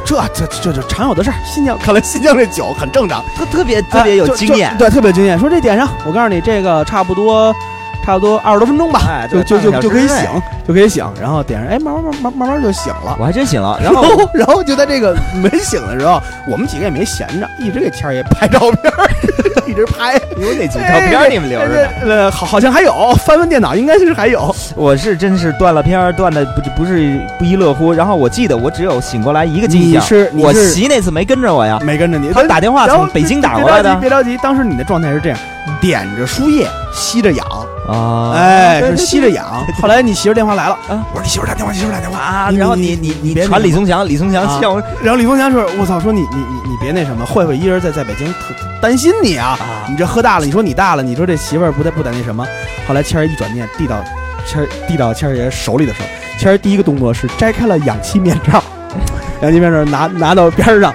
[0.05, 5.37] 这这这这常有的事儿，新疆看来新疆这酒很正常，特特别特别有经验就，对，特别有经验。
[5.39, 7.55] 说这点上，我告诉你，这个差不多
[8.03, 10.27] 差不多二十多分钟吧，哎就就就就可以醒，
[10.67, 11.05] 就可以醒。
[11.21, 13.15] 然后点上，哎，慢慢慢慢慢慢就醒了。
[13.19, 13.79] 我还真醒了。
[13.81, 18.93] 然然后后，然后就在这个没醒的时候，我们几个也没闲着，一直给谦儿爷拍照片，
[19.65, 20.15] 一直拍。
[20.37, 21.89] 有哪几照片你们留着呢？
[22.05, 24.53] 呃，好，好像还有，翻翻电脑应该是还有。
[24.75, 27.93] 我是真是断了片儿，断的不不是不亦乐乎。
[27.93, 35.37] 然后我记得我只有醒过来一个迹你象，我是你是媳那次没跟着我呀，没跟着你，他打电话从北京打过来的别着急，别着急，当时你的状态是这样，
[35.79, 37.45] 点着输液，吸着氧，
[37.87, 39.45] 啊，哎，是吸着氧。
[39.81, 52.47] 后来你媳妇电话来了，啊我说你媳妇打电话，媳妇打电话啊，然后你你你别传李松祥，李松祥啊笑我然后李宗祥说：“我操，说你你你你别那什么，慧慧一人在在北京特担心你啊，啊你这喝大了，你说你大了，你说这媳妇儿不得不得那什么。”
[52.87, 54.01] 后来谦儿一转念递到
[54.45, 56.07] 谦儿递到谦儿爷手里的时候，
[56.39, 58.63] 谦儿第一个动作是摘开了氧气面罩，
[59.43, 60.93] 氧气面罩拿拿到边儿上，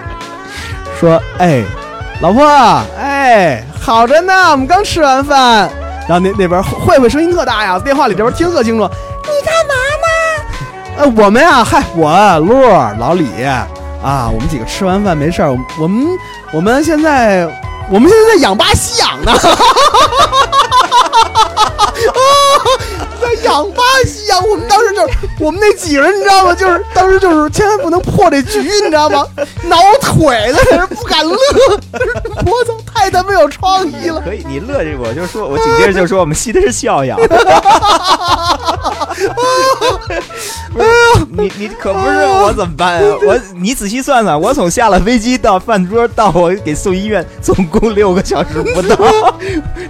[0.98, 1.62] 说：“哎，
[2.20, 2.46] 老婆，
[2.98, 5.68] 哎，好着呢，我们刚吃完饭。”
[6.08, 8.88] 然后那那边慧慧声音特大呀，电话里这边听特清楚。
[9.24, 10.08] 你干嘛呢
[10.96, 13.28] 呃，我们呀，嗨，我陆儿老李。
[14.02, 16.06] 啊，我们几个吃完饭没事儿，我们我们
[16.52, 17.46] 我们现在
[17.90, 19.32] 我们现在在养巴西养呢，
[23.20, 24.48] 在养巴西养。
[24.48, 26.54] 我们当时就是我们那几个人，你知道吗？
[26.54, 29.26] 就是当时就是千万不能破这局，你知道吗？
[29.64, 31.36] 挠腿在那儿不敢乐，
[32.46, 34.20] 我操，太他妈有创意了。
[34.20, 37.18] 可以，你乐这我就说，我紧接着就说我们吸的是笑氧。
[40.72, 40.88] 不是
[41.30, 43.16] 你你可不是我怎么办啊？
[43.26, 48.96] 我你仔细算算，我从下了飞机到饭桌到我给送医院，总共六个小时不到。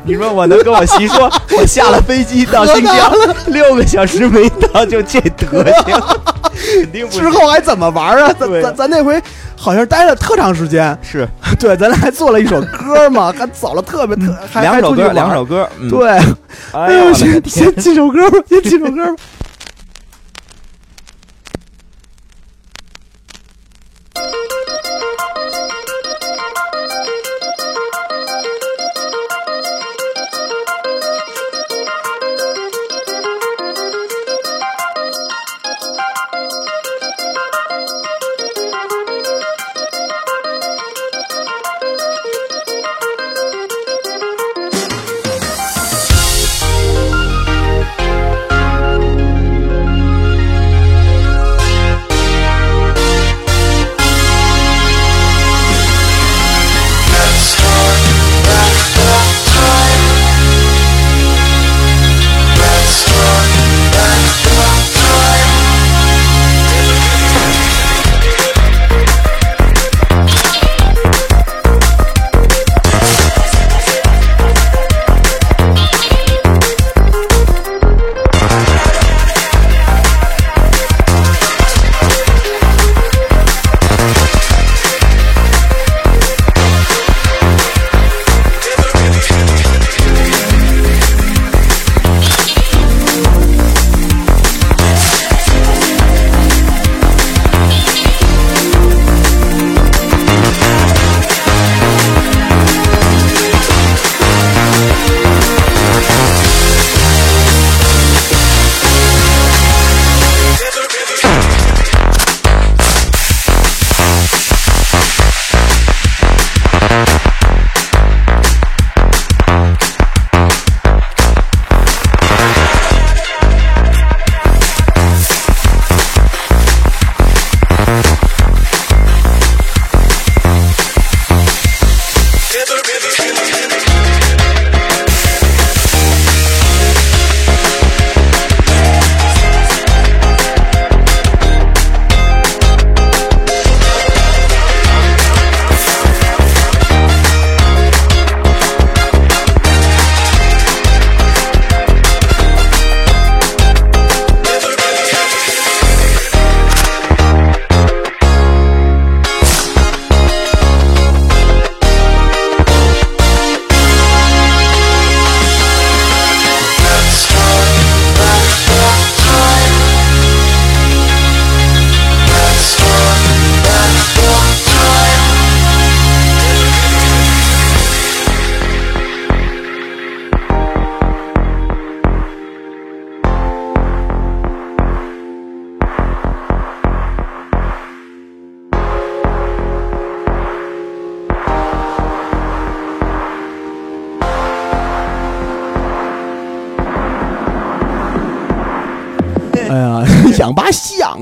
[0.05, 3.13] 你说我能跟我媳说，我下了飞机到新疆
[3.47, 6.01] 六个小时没到， 就这德行，
[6.83, 8.33] 肯定不之后还怎么玩啊？
[8.39, 9.21] 咱对咱咱那回
[9.57, 11.27] 好像待了特长时间，是
[11.59, 15.29] 对，咱还做了一首歌嘛， 还走了特别特，还两首歌，两。
[15.31, 15.69] 还出去玩首歌。
[15.81, 16.23] 嗯，对，哎
[16.73, 17.75] 哎呦，呦我的先先！
[17.77, 19.17] 进首歌吧，先进首歌吧。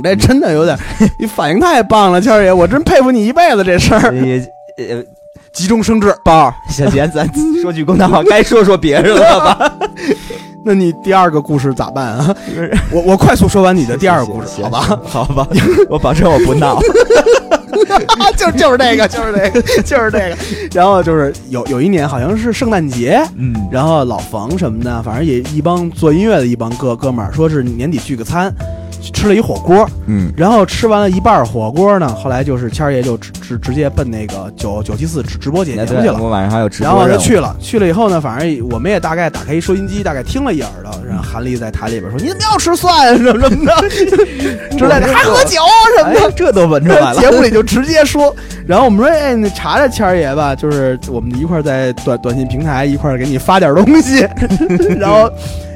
[0.02, 0.76] 这真的有点，
[1.18, 4.38] 你反应太棒了，谦儿爷，我真佩服你一辈子这事儿，也
[4.76, 5.02] 呃，
[5.52, 6.14] 急中生智。
[6.24, 7.28] 包儿小贤，咱
[7.62, 9.72] 说句公道话，该说说别人了吧？
[10.64, 12.34] 那你第二个故事咋办啊？
[12.90, 15.00] 我我快速说完你的第二个故事，好吧？
[15.04, 15.46] 好吧，
[15.88, 16.80] 我保证我不闹。
[18.36, 20.36] 就就是这个，就是这个，就是这个。
[20.72, 28.52] 然后就是有有一年好像是圣诞节，嗯，然后老冯什么的，反正也一帮做音乐的一帮哥哥们儿，说是年底聚个餐，
[29.12, 36.18] 吃了一火锅，嗯，然后吃完了一半火锅呢，后来就是谦儿爷就直直直接奔那个九九七四直直播节哎节目去了。
[36.20, 37.20] 我晚上还有直然后播任务。
[37.20, 43.88] 他去了，去了以后呢，反正我们也大概打开一收音机，大概听了一耳朵，然后韩立在台里边说：“你怎么要吃蒜什么什么的
[44.76, 45.60] 之类的，还喝酒
[45.98, 47.20] 什么这都闻出来了。
[47.20, 48.34] 节目里就直接说，
[48.66, 54.26] 然后我们说，哎，你查查谦儿爷吧，就是我们一块在短短信平台一块给你发点东西，
[54.98, 55.30] 然后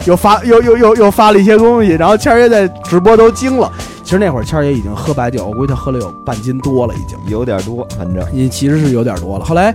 [0.07, 3.71] 又发又又又又发了一些东西，然后谦儿爷在直播都惊了。
[4.03, 7.17] 其实那会儿谦儿爷已经喝白酒，我估计他喝了有半斤多了已经。
[7.29, 9.45] 有点多，反正你其实是有点多了。
[9.45, 9.73] 后来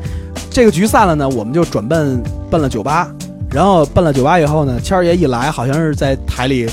[0.50, 3.08] 这个局散了呢，我们就转奔奔了酒吧，
[3.52, 6.68] 然后奔了酒吧以后呢，谦儿爷一来，好像是在台里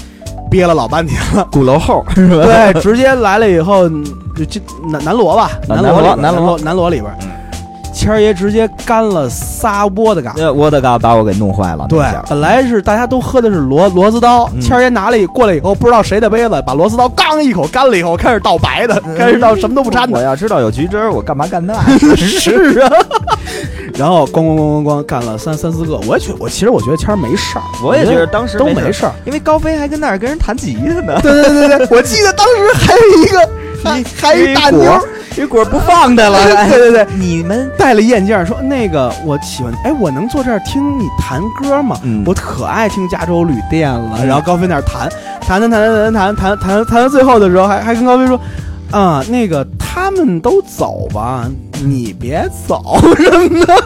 [0.50, 2.44] 憋了老半天了，鼓楼后是吧？
[2.44, 3.88] 对，直接来了以后
[4.36, 7.30] 就就南南锣吧，啊南锣南锣南锣南锣里边嗯，
[7.92, 10.34] 谦儿爷直接干了仨窝的嘎。
[10.36, 11.86] 呃，我的嘎把我给弄坏了。
[11.88, 20.22] 对，本来是大家都喝的是螺螺丝刀，嗯谦儿爷拿了过来以后，不知道谁的杯子，把螺丝刀刚一口干了以后，开始倒白的，开始倒什么都不掺的我。
[20.22, 21.74] 要知道有橘汁儿，我干嘛干那？
[22.16, 22.90] 是啊，
[23.94, 29.12] 然后咣咣咣咣咣干了三三四个，我也觉我其实我觉得谦儿没事儿，我也觉得当时都没没事儿。
[29.24, 31.20] 因为高飞还跟那儿跟人弹吉他呢。
[31.22, 33.48] 对对对对，我记得当时还有一个
[33.84, 35.00] 还还一大妞儿，
[35.36, 36.38] 一果不放他了。
[36.38, 41.98] 哎对对对， 你们戴了眼镜儿说那个我喜欢，哎，我能坐这儿听你弹歌吗？
[42.02, 44.24] 嗯我可爱听加州旅店了。
[44.24, 45.08] 然后高飞那儿弹
[45.46, 48.38] 弹弹弹弹弹弹弹弹弹到最后的时候，还还跟高飞说。
[48.90, 51.48] 啊，那个他们都走吧，
[51.82, 52.82] 你别走
[53.16, 53.82] 什么的。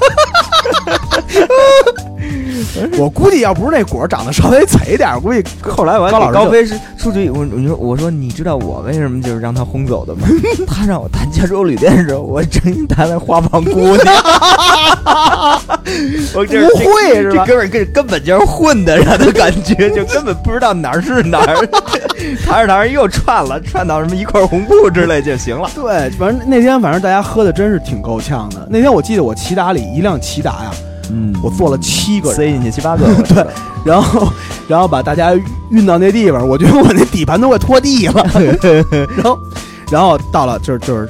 [2.98, 10.26] 我估计要不是那果长得稍微贼一点估计后来我还高老师高飞是出去，我我说我说你知道我为什么就是让他轰走的吗？
[10.66, 14.06] 他让我弹加州旅店的时候，我真心弹了花房姑娘。
[16.34, 21.66] 我这不会是吧这哥们儿根根本就是混的，让他感觉就根本不知道哪儿是哪儿，
[22.44, 25.70] 弹着弹着又串了，串到什么一块红布之类就行了。
[25.74, 28.66] 对，反正那天反正大家喝的真是挺够呛的。
[28.68, 30.70] 那天我记得我骐达里一辆骐达呀，
[31.10, 33.46] 嗯我坐了七个人，塞进去七八个， 对
[33.84, 34.28] 然后
[34.66, 35.32] 然后把大家
[35.70, 38.26] 运到那地方，我觉得我那底盘都快拖地了。
[39.16, 39.38] 然后
[39.90, 41.08] 然后到了就是就是，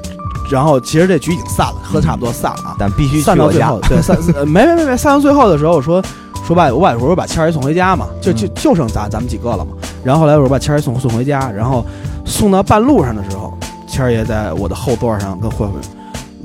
[0.51, 2.76] 然后其实这局已经散了，喝差不多散了啊。
[2.78, 3.80] 但必须散到最后，。
[3.88, 6.03] 对散呃没没没没散到最后的时候，我说
[6.47, 9.72] 说把我把我说把谦儿爷送回家嘛，就就就剩咱咱们几个了嘛。
[10.05, 11.84] 然后后来我说把谦儿爷送送回家，然后
[12.24, 13.57] 送到半路上的时候，
[13.88, 15.72] 谦儿爷在我的后座上跟慧慧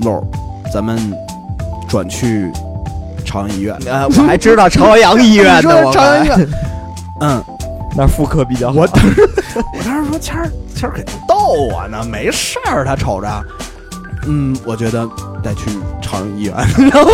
[0.00, 0.24] 漏儿，
[0.72, 0.98] 咱们
[1.88, 2.50] 转去
[3.32, 3.74] 朝阳医院。
[3.86, 6.48] 呃，我还知道朝阳医院呢， 我朝阳医院，
[7.20, 7.42] 嗯，
[7.96, 8.80] 那妇科比较好。
[8.80, 11.34] 我当时 我当时说谦儿谦儿肯定逗
[11.72, 13.44] 我呢，没事儿，他瞅着，
[14.26, 15.08] 嗯，我觉得
[15.42, 15.70] 得去
[16.02, 16.54] 朝阳医院，
[16.90, 17.10] 然 后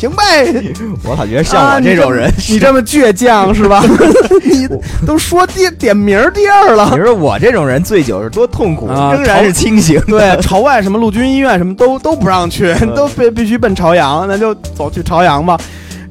[0.00, 0.72] 行呗，
[1.04, 3.82] 我老觉得像我这种人啊，你这你这么倔强是吧？
[4.44, 4.66] 你
[5.06, 6.96] 都说点点名儿地儿了你。
[6.98, 10.00] 说我这种人醉酒是多痛苦，啊仍然是清醒。
[10.06, 15.58] 对，朝外什么陆军医院什么都都不让去，嗯都必必须奔朝阳，那就走去朝阳吧。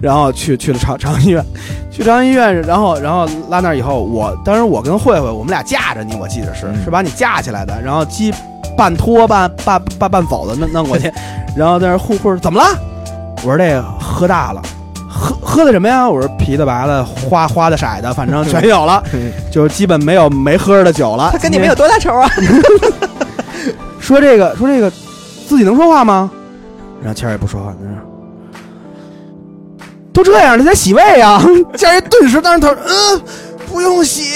[0.01, 1.43] 然后去去了朝朝阳医院，
[1.91, 8.33] 去朝阳医院，然后然后拉那儿以后，我当时我跟慧慧我们俩架着你，我记得是、嗯是把你架起来的，然后鸡
[8.77, 11.11] 半拖半半半半走的弄弄过去，
[11.53, 12.79] 然后在那儿护护士怎么了？
[13.43, 14.61] 我说这个喝大了。
[15.11, 16.07] 喝喝的什么呀？
[16.07, 19.03] 我说啤的、白的、花花的、色的，反正全有了，
[19.51, 21.29] 就是基本没有没喝的酒了。
[21.33, 22.29] 他跟你们有多大仇啊？
[23.99, 24.89] 说这个说这个
[25.47, 26.31] 自己能说话吗？
[27.01, 28.03] 然后谦儿也不说话，在那儿
[30.13, 31.41] 都这样了，才洗胃啊！
[31.75, 33.21] 谦儿爷顿时当时他说：“嗯，
[33.67, 34.35] 不用洗，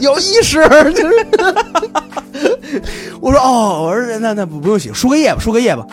[0.00, 0.62] 有意识。”
[0.94, 1.26] 就是
[3.20, 5.84] 我说：“哦，我说那那不不用洗，输个液吧，输个液吧。”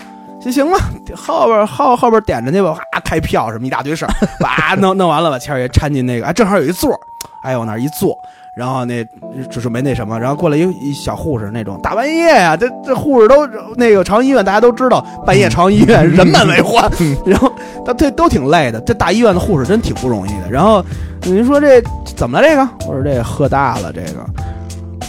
[0.41, 0.77] 行行吧，
[1.15, 4.11] 后边后后边点着去吧，哗开票什么一大堆事儿，
[4.41, 6.99] 哇 弄弄完了，把谦儿爷搀进那个，哎，正好有一座儿，
[7.43, 8.17] 哎，往那儿一坐，
[8.55, 9.03] 然后那
[9.51, 16.89] 就准备那什么，然后过来一一小护士那种，大半夜呀、这这护士都那个朝阳医院大家都知道，半夜朝阳医院人满为患，
[17.25, 17.51] 然后
[17.85, 20.49] 他这都挺累的，这大医院的护士真挺不容易的。
[20.49, 20.83] 然后
[21.23, 21.81] 您说这
[22.15, 22.47] 怎么了？
[22.47, 24.25] 这个我说这喝大了，这个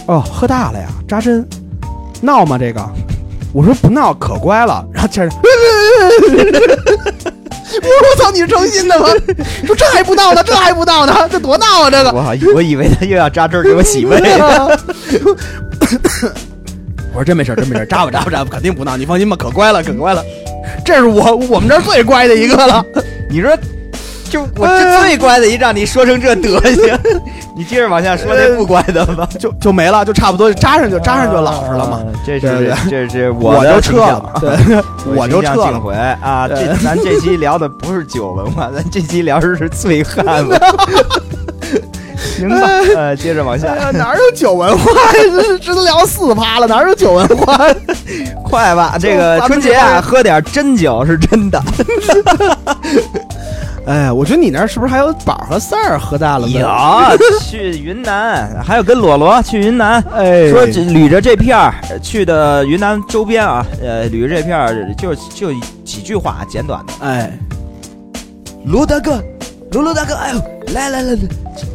[0.07, 1.47] 哦喝大了呀，扎针
[2.21, 2.57] 闹吗？
[2.57, 2.81] 这个
[3.53, 5.29] 我说不闹可乖了，然后谦儿
[7.73, 9.07] 我说我操，你是诚心的吗？
[9.65, 11.89] 说这还不闹呢，这还不闹呢，这多闹啊！
[11.89, 12.11] 这个。
[12.11, 14.17] 我好我以为他又要扎针给我洗胃。
[17.13, 20.23] 我说真没事，真没事，扎吧扎吧扎吧，肯定不闹，你放心吧，可乖了，可乖了。
[20.85, 22.85] 这是我我们这儿最乖的一个了。
[23.29, 23.57] 你说，
[24.31, 26.97] 就我这最乖的一让你说成这德行，
[27.55, 29.27] 你接着往下说那不乖的吧。
[29.37, 31.97] 就就没了，就差不多扎上就扎上就老实了嘛。
[31.97, 35.55] 啊这是这是 我的就撤了，对，我就撤了。
[35.55, 36.47] 形象尽毁啊！
[36.47, 40.85] 这咱这期聊的不是酒文化，咱这期聊的是醉汉文化。
[42.37, 45.23] 行吧，呃，接着往下哪有酒文化呀？
[45.41, 47.57] 这这都聊四趴了，哪有酒文化？
[48.43, 48.95] 快吧！
[48.99, 51.61] 这个春节啊，喝点真酒是真的。
[53.87, 56.47] 哎，我觉得你那儿是不是还有宝和三儿喝大了？
[56.47, 56.67] 有
[57.41, 65.51] 去云南，还有跟裸裸去云南，哎，说这捋着这片儿呃去的云南周边啊，呃，捋着这片儿就就
[65.83, 66.93] 几句话简短的。
[67.01, 67.31] 哎，
[68.65, 69.21] 罗大哥，
[69.71, 70.41] 罗罗大哥，哎呦，
[70.73, 71.19] 来来来来，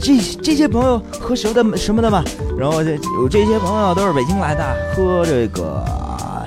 [0.01, 2.23] 这这些朋友喝什么的什么的嘛？
[2.57, 6.47] 然后这有这些朋友都是北京来的，喝这个、呃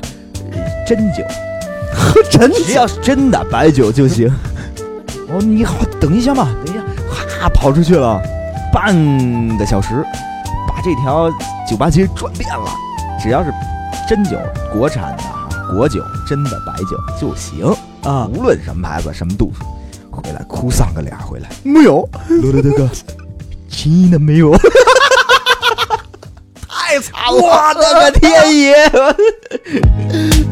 [0.88, 1.22] 真酒，
[1.94, 4.32] 喝真只要是真的白酒就行。
[5.32, 6.84] 哦，你好，等一下嘛，等一下，
[7.40, 8.20] 哈，跑出去了，
[8.74, 8.96] 半
[9.58, 10.04] 个小时，
[10.68, 11.30] 把这条
[11.70, 12.66] 酒吧街转遍了。
[13.22, 13.52] 只要是
[14.08, 14.38] 真酒，
[14.74, 17.66] 国产的哈，国酒，真的白酒就行，
[18.04, 19.64] 啊，无论什么牌子，什么度数。
[20.12, 22.90] 回来哭丧个脸回来，没有，罗德大哥，
[23.70, 24.52] 真的没有？
[26.68, 27.32] 太惨了！
[27.32, 28.76] 我的个天爷！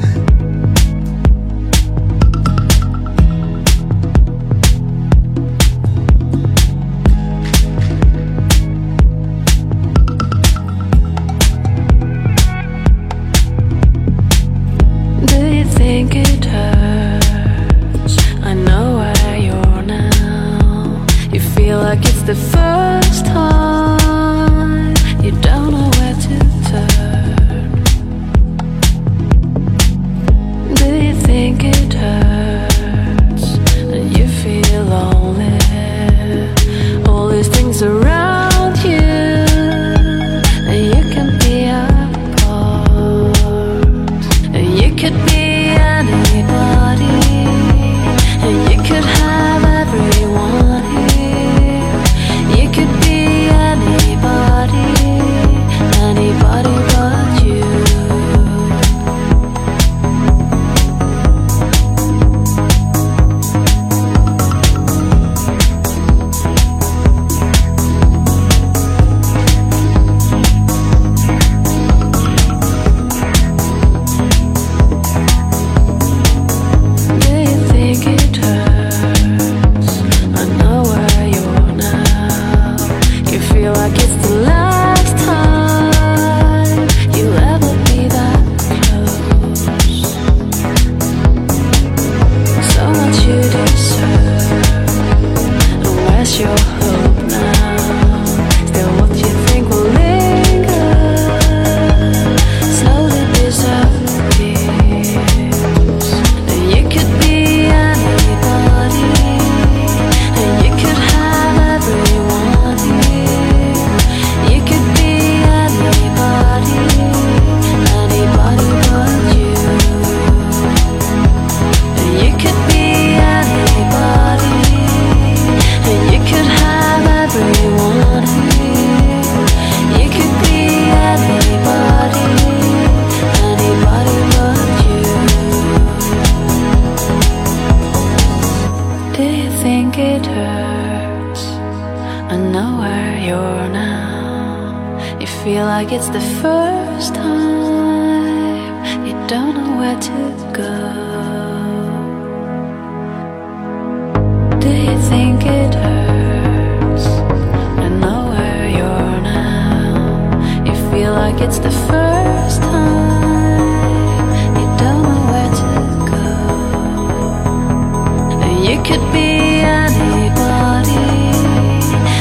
[168.78, 170.94] you could be anybody,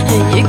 [0.09, 0.45] and you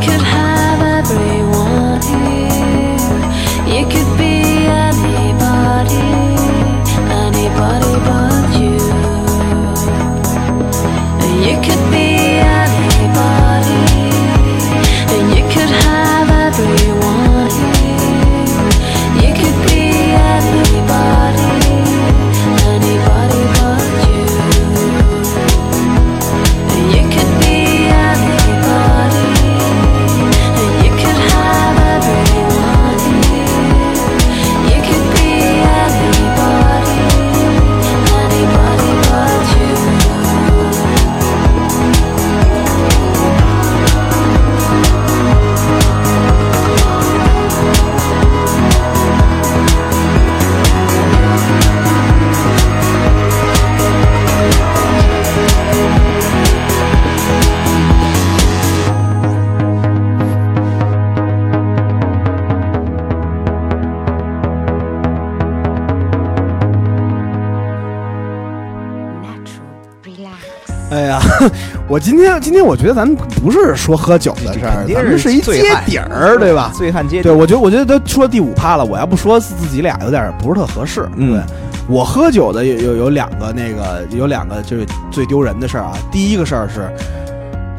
[71.98, 76.72] 我今天今天我觉得咱们不是说喝酒的事儿，咱们是一接底儿，对吧？
[76.76, 81.10] 醉汉接对，我觉得我觉得都说第五趴了，我要不说自己俩有点不是特合适。
[81.16, 81.42] 嗯对，
[81.88, 85.98] 我喝酒的有有有两个那个有两个就是最丢人的事儿啊。
[86.12, 86.88] 第一个事儿是，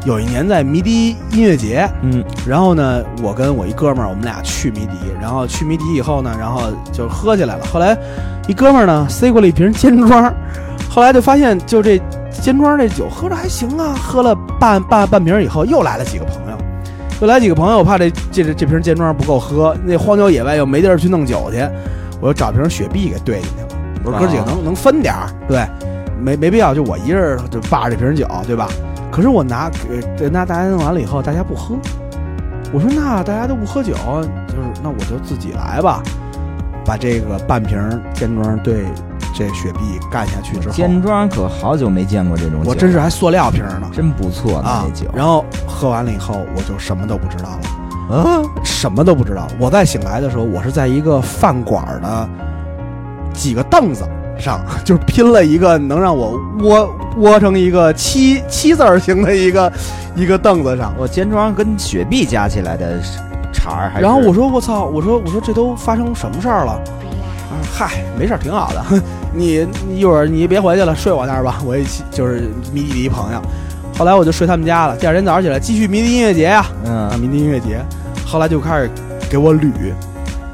[0.05, 7.63] 有一年在迷笛音乐节，嗯然后呢，我跟我一哥们儿，我们俩去迷笛，然后去迷笛以后呢，然后就喝起来了。
[7.71, 7.97] 后来
[8.49, 10.29] 一哥们儿呢塞过了一瓶尖庄，
[10.89, 11.97] 后来就发现就这
[12.39, 16.57] 尖庄这酒喝着还行啊，喝了半半半瓶以后，又来了几个朋友，
[17.21, 21.57] 又来几个朋友，怕这这这这瓶尖庄不够喝，那荒郊野外又没地儿去弄酒去，
[22.21, 23.67] 我又找瓶雪碧给兑进去了。
[24.03, 25.67] 我说哥几个能能分点儿，对，
[26.17, 28.67] 没没必要，就我一人就霸着这瓶酒，对吧？
[29.11, 31.75] 可是我拿给给那大家弄完了以后，大家不喝。
[32.71, 33.93] 我说那大家都不喝酒，
[34.47, 36.01] 就是那我就自己来吧，
[36.85, 37.77] 把这个半瓶
[38.13, 38.85] 尖庄兑
[39.39, 45.11] 这雪碧干下去之后，尖庄可好久没见过这种酒，我真是还塑料瓶呢真不错呢啊这酒。！
[45.15, 47.57] 然后喝完了以后，我就什么都不知道
[48.09, 48.17] 了。
[48.17, 49.47] 啊，什么都不知道。
[49.57, 52.29] 我在醒来的时候，我是在一个饭馆的
[53.33, 54.03] 几个凳子
[54.37, 59.71] 上，就是拼了一个能让我窝窝成一个七七字形的一个
[60.15, 60.93] 一个凳子上。
[60.97, 62.99] 我尖庄跟雪碧加起来的
[63.53, 64.01] 茬儿还。
[64.01, 66.73] 然后我说我操，我说我说这都发生什么事儿了？
[66.73, 69.01] 啊，嗨，没事儿，挺好的。
[69.33, 71.61] 你你一会儿你别回去了，睡我那儿吧。
[71.65, 73.41] 我一起就是迷笛的一朋友，
[73.97, 74.95] 后来我就睡他们家了。
[74.97, 77.79] 第二天早上起来继续迷笛音乐节呀、啊，嗯，迷笛音乐节，
[78.25, 78.89] 后来就开始
[79.29, 79.71] 给我捋，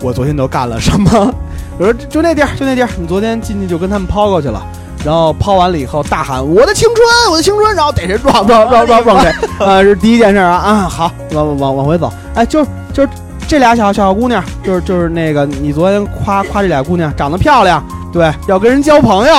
[0.02, 1.34] 我昨天都干了什么？
[1.78, 4.66] 我说就那地儿，就那地儿，你昨天进去就跟他们抛过去了，
[5.04, 13.10] 然后抛完了以后大喊我的青春，我的青春，然后逮谁撞撞撞撞撞谁， 啊，是第一件事啊啊，好，往往往回走，哎，就是就是
[13.48, 17.84] 这俩小小姑娘，就是就是那个你昨天夸夸这俩姑娘长得漂亮，
[18.16, 19.36] 对，要跟人交朋友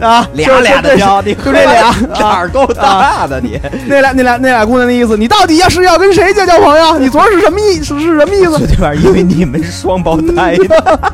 [0.00, 3.56] 啊，俩俩的交，你就这俩 哪儿够大的你？
[3.86, 6.98] 那俩那俩那俩姑娘的意思，你到底要是要跟谁交交朋友？
[6.98, 8.58] 你昨儿是什么意是是什么意思？
[8.66, 11.12] 对吧因为你们是双胞 胎的，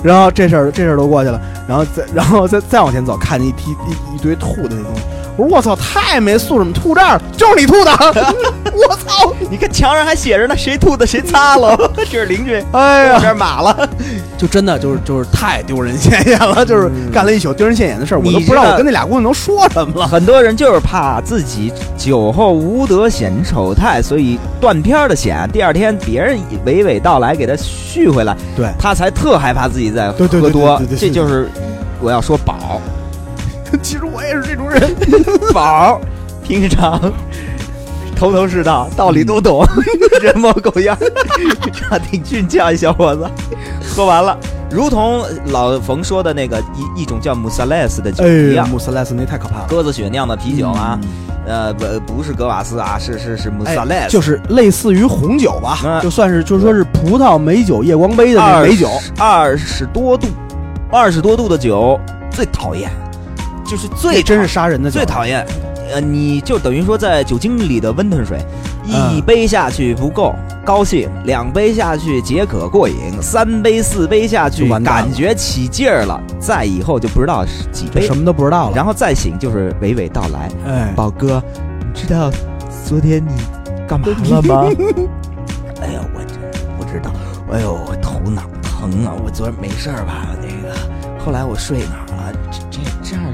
[0.00, 5.02] 然后这事儿这事儿都过去了，然后再然后再再往前走，看见一批一一堆吐的那东西，
[5.36, 7.90] 我说我操，太没素质了，吐这儿就是你吐的，
[8.72, 9.32] 我操！
[9.50, 13.88] 你看墙上还写着呢，谁吐的谁擦了， 这是邻居，哎呀，这儿码了。
[14.38, 20.06] 就真的就是就是太丢人现眼了，就是干了一宿丢人现眼的事儿，我都不知道我跟那俩姑娘能说什么了。
[20.06, 30.86] 很多人就是怕自己酒后无德显丑态，所以断片儿的显，第二天别人娓娓道来给他续回来，对他才特害怕自己再喝多对对对。
[30.86, 31.48] 对这就是
[32.00, 32.80] 我要说宝
[33.82, 34.94] 其实我也是这种人，
[35.52, 36.00] 宝，
[36.42, 37.00] 平常
[38.16, 39.64] 头头是道，道理都懂，
[40.22, 40.96] 人模狗样，
[41.72, 43.28] 长挺俊俏一小伙子。
[43.94, 44.36] 喝完了，
[44.70, 49.66] 如同老冯说的那个一一种叫穆萨莱斯的酒一哎，样，穆萨莱斯那太可怕了。
[49.68, 50.98] 鸽子血酿的啤酒啊，
[51.46, 56.00] 呃不不是格瓦斯啊，是是是姆哎萨莱斯，就是类似于红酒吧，嗯。
[56.00, 60.28] 就算是就说是葡萄美酒夜光杯的那美酒，二十多度，
[60.90, 62.90] 二十多度的酒最讨厌，
[63.64, 65.46] 就是最这真是杀人的，最讨厌。
[65.92, 68.38] 呃，你就等于说在酒精里的温吞水，
[68.88, 70.34] 嗯一杯下去不够
[70.64, 78.76] 高兴，两杯下去解渴过瘾，三杯四杯下去感觉起劲儿了，再以后就不知道是几杯，什么都不知道了。
[78.76, 80.48] 然后再醒就是娓娓道来。
[80.66, 81.42] 哎，宝哥，
[81.80, 82.30] 你知道
[82.86, 83.32] 昨天你
[83.86, 84.64] 干嘛了吗？
[85.82, 86.38] 哎呀，我真
[86.78, 87.10] 不知道。
[87.52, 89.12] 哎呦，我头脑疼啊！
[89.22, 90.28] 我昨儿没事儿吧？
[90.40, 90.74] 那个，
[91.22, 92.03] 后来我睡了？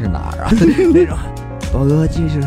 [0.01, 0.51] 是哪儿啊？
[0.93, 1.17] 那种，
[1.73, 2.41] 宝哥，这是，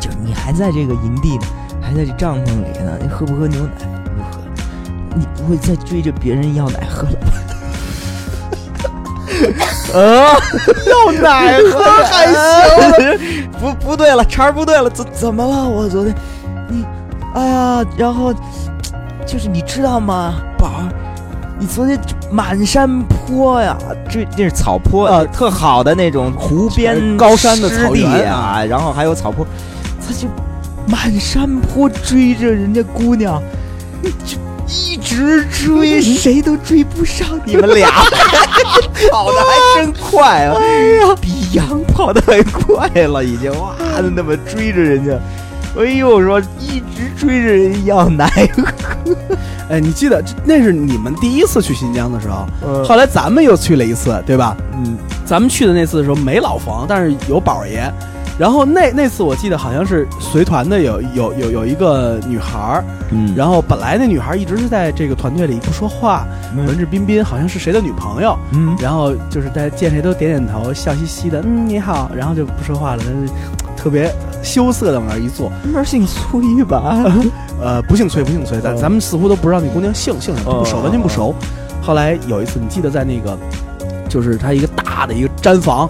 [0.00, 1.46] 就你还在这个营地呢，
[1.80, 3.70] 还在这帐篷里呢，你喝不喝牛奶？
[4.04, 4.40] 不喝。
[5.16, 7.32] 你不会再追着别人要奶喝了吧？
[9.94, 10.34] 啊，
[10.88, 13.48] 要奶喝还行。
[13.60, 15.68] 不不对了，茬儿不对了，怎怎么了？
[15.68, 16.12] 我昨天，
[16.68, 16.84] 你，
[17.34, 18.34] 哎呀，然后
[19.24, 20.88] 就是你知道吗，宝儿，
[21.58, 21.96] 你昨天
[22.34, 23.78] 满山坡呀，
[24.10, 29.46] 这那是草坡呃特好的那种湖边高山的草地原啊，然后还有草坡，
[30.04, 30.26] 他就
[30.88, 33.40] 满山坡追着人家姑娘，
[34.24, 37.88] 就一直追，谁都追不上你们俩，
[39.12, 40.56] 跑的还真快啊！
[40.58, 40.66] 哎
[41.06, 43.76] 呀，比羊跑的还快了，已经哇，
[44.12, 45.12] 那么追着人家。
[45.76, 48.62] 哎呦，说一直追着人要奶喝，
[49.68, 54.56] 哎，你记得那是你们第一次去新疆的时候，嗯后来咱们又去了一次，对吧？
[54.72, 57.92] 嗯，咱们去的那次的时候没老冯，但是有宝儿爷。
[58.36, 68.36] 然后那那次我记得好像是随团的有有有有一个女孩儿，嗯然后本来那女孩儿一直是在这个团队里不说话，文质彬彬，好像是谁的女朋友。
[68.52, 73.32] 嗯，然后就是在见谁都点点头，笑嘻嘻的，嗯，你好，然后就不说话了，但是
[73.76, 74.12] 特别
[74.44, 75.50] 羞涩的往那儿一坐。
[75.72, 77.02] 那儿姓崔吧？
[77.60, 81.34] 呃，不姓崔，不姓崔，咱嗯咱们似乎都不知道那姑娘姓姓什么，不熟，哦完全不熟。
[81.82, 83.36] 后来有一次，你记得在那个，
[84.08, 85.88] 就是他一个大的一个毡房，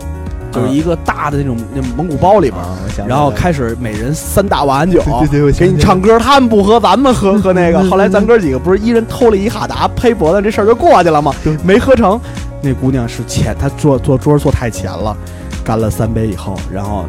[0.52, 5.02] 就是一个大的那种那蒙古包里边，然后开始每人三大碗酒，
[5.58, 7.82] 给你唱歌，他们不喝，咱们喝喝那个。
[7.90, 11.34] 后来咱哥几个不是一人偷了一哈达呸脖子，这事儿就过去了吗？
[11.64, 12.20] 没喝成。
[12.60, 15.16] 那姑娘是前，她坐坐桌坐太前了，
[15.64, 17.04] 干了三杯以后，然后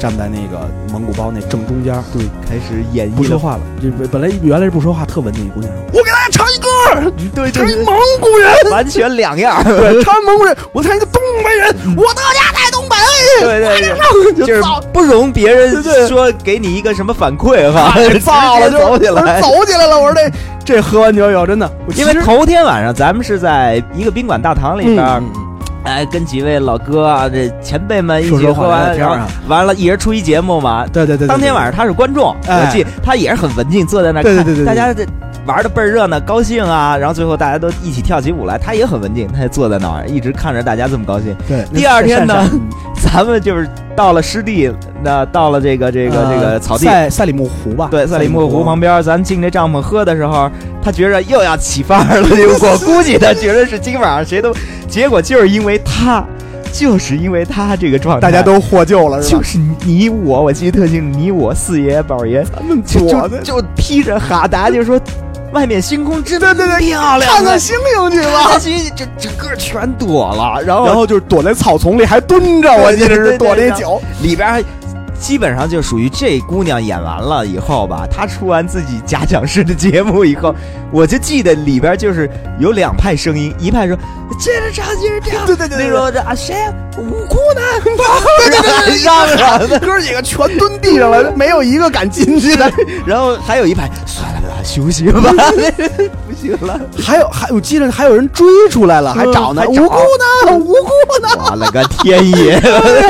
[0.00, 3.60] 站在那个蒙古包那正中间，对，开始演绎了，不说话了。
[3.82, 9.62] 就本本来原来是不说话，特文静一姑娘：“我给大家唱一歌，对唱一蒙古人，完全两样。
[9.62, 12.96] 对，唱蒙古人，我唱一个东北人，我的家在东北。”
[13.40, 19.40] 对对对，就就是不容别人说给你一个什么反馈哈，太燥了，直接走起来。
[19.42, 20.00] 走起来了。
[20.00, 20.32] 我说这
[20.64, 25.30] 这喝完酒以后，真的，因为头天晚上咱们是在一个宾馆大堂里边嗯
[25.90, 30.86] 哎，跟几位老哥啊，这前辈们一起喝完，天啊后完了，一人出一节目嘛。
[30.86, 35.04] 对对对，对当天晚上他是观众，哎我记他也是很文静，坐在那看，对对对大家这
[35.46, 41.34] 玩的倍儿热闹，高兴啊，然后最后大家都一起跳起舞来，他也很文静，他也坐在那儿，一直看着大家这么高兴。
[41.48, 41.64] 对。
[41.74, 42.48] 第二天呢
[43.00, 44.70] 咱们就是到了湿地，
[45.02, 47.88] 那到了这个这个这个呃草地，赛赛里木湖吧？
[47.90, 48.78] 对，赛里木湖旁。
[48.78, 50.50] 边，咱进这帐篷喝的时候，
[50.82, 52.28] 他觉着又要起范儿了。
[52.60, 54.54] 我 估计他觉得是今晚上谁都，
[54.88, 56.24] 结果就是因为他，
[56.72, 59.38] 就是因为他这个状态，大家都获救了，是吧？
[59.38, 65.00] 就是你我，我记得特清楚，你我四爷宝爷，咱们就就就披着哈达，就说
[65.52, 68.52] 外面星空真对对对，漂亮，看看星星去吧。
[68.52, 74.00] 他其实这整个全躲了，然后然后就是躲在草丛里，还蹲着，我记得是躲对那酒。
[74.22, 74.62] 里边还
[75.20, 80.54] 基本上就属于这姑娘演完了以后吧，她出完自己假讲师的节目以后，
[80.90, 83.96] 我就记得里边就是有两派声音，一派说
[84.38, 87.60] 接着唱接着唱，对对对对那说这啊谁呀吴库呢？
[87.84, 92.72] 对对对对，嚷嚷，哥几个全蹲地上了，没有一个敢进去的。
[93.06, 95.20] 然后还有一派算了吧，休息吧，
[96.28, 99.96] 不行了，还有还我记得还有人追出来了，还找呢，无辜
[100.46, 100.90] 呢，无辜
[101.22, 101.28] 呢。
[101.50, 102.60] 我了个天爷，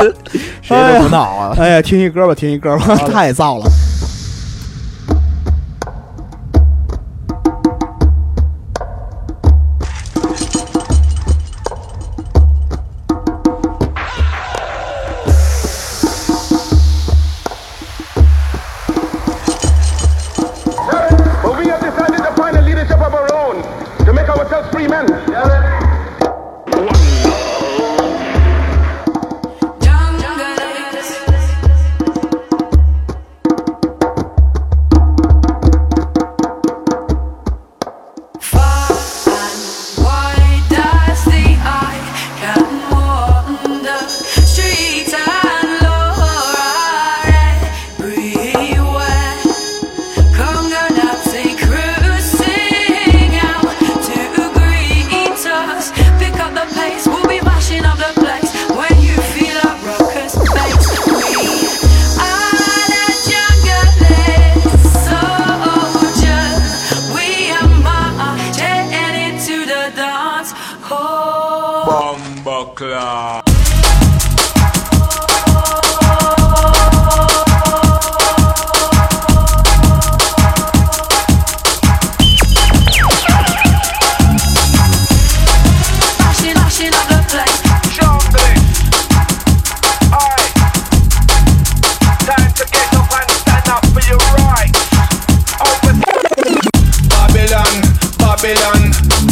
[0.61, 1.55] 谁都不闹啊！
[1.59, 3.69] 哎呀，听一歌吧，听一歌吧， 太燥了。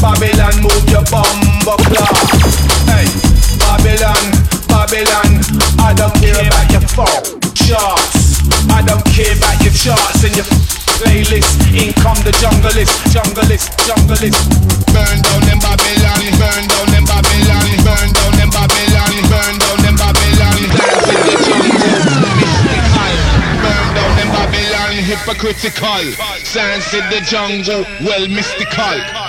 [0.01, 1.75] Babylon, move your bumbo
[2.87, 3.03] Hey,
[3.59, 4.23] Babylon,
[4.71, 5.43] Babylon,
[5.75, 8.39] I don't care about your phone charts.
[8.71, 10.47] I don't care about your charts and your
[11.03, 11.51] playlist.
[11.75, 14.39] In come the junglist, junglist, junglist.
[14.95, 19.95] Burn down them Babylon, burn down them Babylon, burn down them Babylon, burn down them
[19.99, 20.59] Babylon.
[20.79, 21.99] Dance in the jungle,
[22.39, 23.15] mystical.
[23.61, 26.03] Burn down them Babylon, hypocritical.
[26.55, 29.28] Dance in the jungle, well mystical.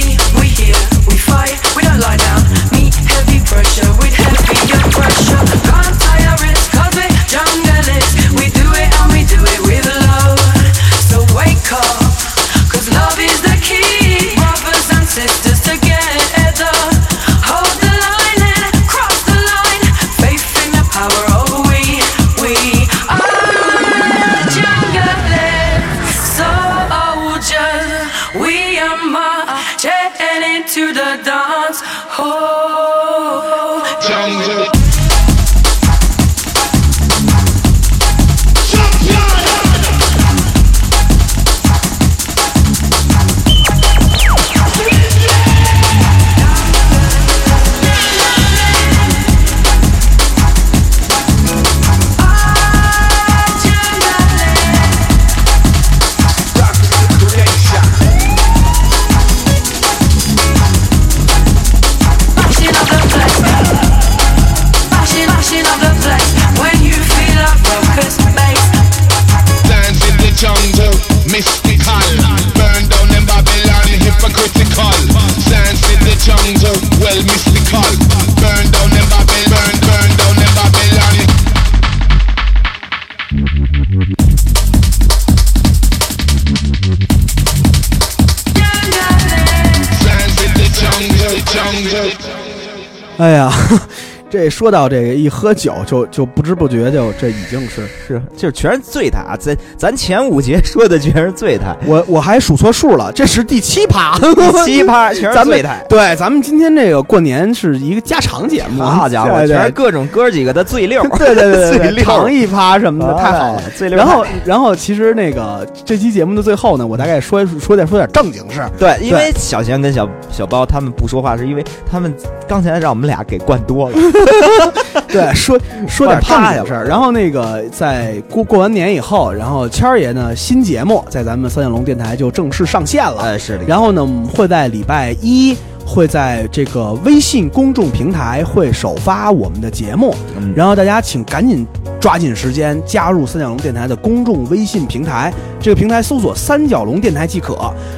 [94.41, 99.37] 这说到这个一喝酒就就不知不觉就这已经是是，就是全是醉态啊！
[99.37, 105.85] 咱咱前五节说的全是醉态，我我还数错数了，这是第七趴，第七趴 全是醉态。
[105.87, 113.69] 对，咱们今天这个过年是一个加长节目，好家伙，全是各种哥几个的醉溜， 对对对 长一趴什么的，太好了哎。
[113.77, 118.67] 醉溜然后，然后其实那个这期节目的最后呢，我大概说说点说点正经事。
[118.79, 122.11] 对，因为小贤跟小小包他们不说话，是因为他们
[122.47, 123.97] 刚才让我们俩给灌多了。
[125.07, 126.85] 对，说说点正怕呀经事儿。
[126.85, 133.21] 然后那个在过过完年以后，然后谦儿爷呢新节目在咱们三角龙电台就正式上线了。
[133.21, 133.63] 哎，是的。
[133.65, 135.55] 然后呢，我们会在礼拜一
[135.91, 141.67] 会在这个微信公众平台会首发我们的节目，嗯然后大家请赶紧
[141.99, 147.57] 抓紧时间加入三角龙电台的公众微信平台，这个平台搜索“三角龙电台”即可。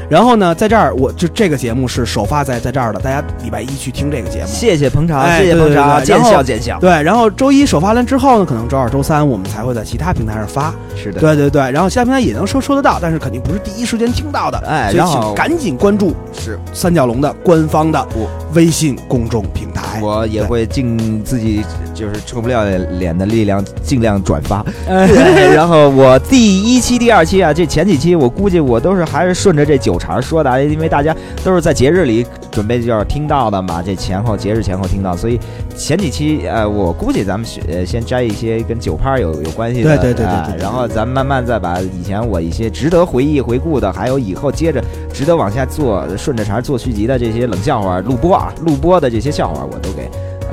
[0.09, 4.47] 然后呢，在这儿我就这个节目是首发在在这儿的，大家礼拜一去听这个节目。
[4.47, 6.79] 谢谢捧场，哎谢谢捧场，见对对对然后笑见笑。
[6.79, 10.73] 对，然后周一首发完之后呢，可能周二、周三我们才会在其他平台上发。
[10.95, 14.57] 是的，对对对，然后其他平台也能收收得到，但是肯定不是第一时间听到的。
[14.67, 19.99] 哎所以哎然后请赶紧关注是三角龙的官方的我微信公众平台。
[20.01, 22.65] 我也会尽自己就是臭不要
[22.99, 24.65] 脸的力量，尽量转发。
[24.87, 35.39] 然后我第一期、第二期啊，这前几期我估计我都是还是顺着这酒茬说的，因为大家都是在节日里准备就要听到的嘛，这前后节日前后听到，所以
[35.75, 44.81] 前几期呃，我估计咱们选呃先摘一些跟酒趴有有关系的，对对对对啊对对然后咱们慢慢再把以前我一些值得回忆回顾的，还有以后接着
[45.11, 50.03] 值得往下做顺着茬做续集的这些冷笑话录播啊，录播的这些笑话我都给。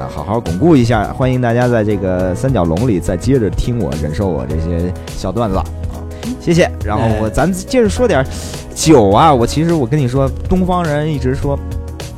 [0.00, 5.64] 啊，好好巩固一下，欢迎大家在这个三角龙里再接着听我忍受我这些小段子啊，
[6.40, 6.70] 谢谢。
[6.82, 8.24] 然后我咱接着说点
[8.74, 11.58] 酒啊，我其实我跟你说，东方人一直说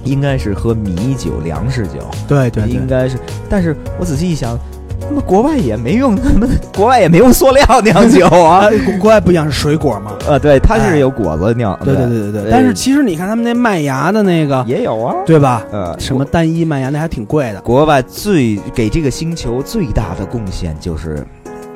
[0.05, 3.17] 应该是喝米酒、粮食酒，对对对，应该是，
[3.49, 4.59] 但是我仔细一想，
[5.01, 8.71] 那么国外也没用，他们 国外也没用塑料酿酒啊啊。
[8.87, 10.13] 国国外不一样是水果嘛？
[10.27, 12.51] 呃，对，它是有果子酿，对对对对对对。
[12.51, 15.65] 但是其实你看他们那麦芽的那个，也有啊，对吧？
[15.73, 17.61] 呃，什么单一麦芽那还挺贵的。
[17.63, 21.25] 国外最给这个星球最大的贡献就是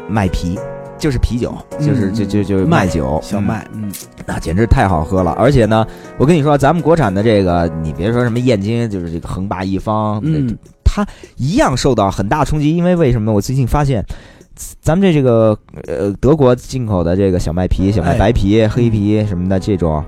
[0.09, 0.59] 麦皮，
[0.99, 3.91] 就是啤酒，就是嗯就就就是麦麦酒，小麦，嗯，
[4.27, 5.33] 那简直太好喝了。
[5.33, 5.87] 而且呢，
[6.19, 11.07] 我跟你说，咱们国产的这个，你别说什么燕京，就是这个横霸一方，嗯，它
[11.37, 12.77] 一样受到很大冲击。
[12.77, 13.33] 因为为什么？
[13.33, 14.05] 我最近发现，
[14.81, 20.03] 咱们这这个呃德国进口的这个小麦皮、小麦哎白皮、黑皮什么的这种，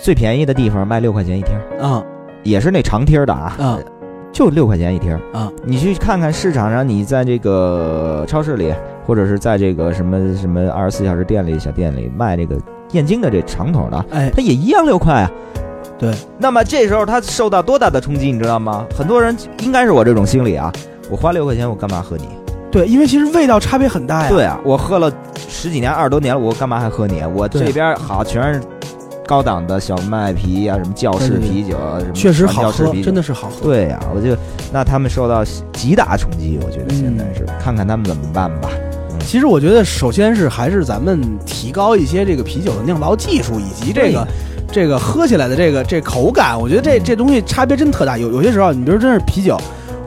[0.00, 2.02] 最便宜的地方卖六块钱一听儿，啊
[2.42, 3.84] 也是那长听儿的啊，嗯
[4.32, 5.20] 就六块钱一听儿。
[5.32, 8.72] 啊，你去看看市场上，你在这个超市里，
[9.06, 12.56] 或者是在这个什么什么二十四小时店里、小店里卖这个
[12.92, 15.30] 燕京的这长筒的，哎，它也一样六块啊。
[15.98, 18.84] 对，那么这时候他受到多大的冲击，你知道吗？
[18.94, 20.70] 很多人应该是我这种心理啊，
[21.10, 22.28] 我花六块钱，我干嘛喝你？
[22.70, 24.28] 对，因为其实味道差别很大呀。
[24.28, 25.10] 对啊，我喝了
[25.48, 27.22] 十几年、二十多年了，我干嘛还喝你？
[27.34, 28.60] 我这边好全是
[29.26, 33.62] 高档的小麦啤啊，什么教式对对对啤酒啊，什么确实好喝，真的是好喝。
[33.62, 34.36] 对呀、我就
[34.70, 35.42] 那他们受到
[35.72, 38.68] 极大冲击，我觉得现在是、嗯看看他们怎么办吧。
[39.26, 44.26] 其实我觉得，首先是还是咱们提高一些这个啤酒的酿造技术，以及这个
[44.72, 46.58] 这个喝起来的这个这口感。
[46.58, 48.16] 我觉得这这东西差别真特大。
[48.16, 49.58] 有有些时候，你比如真是啤酒，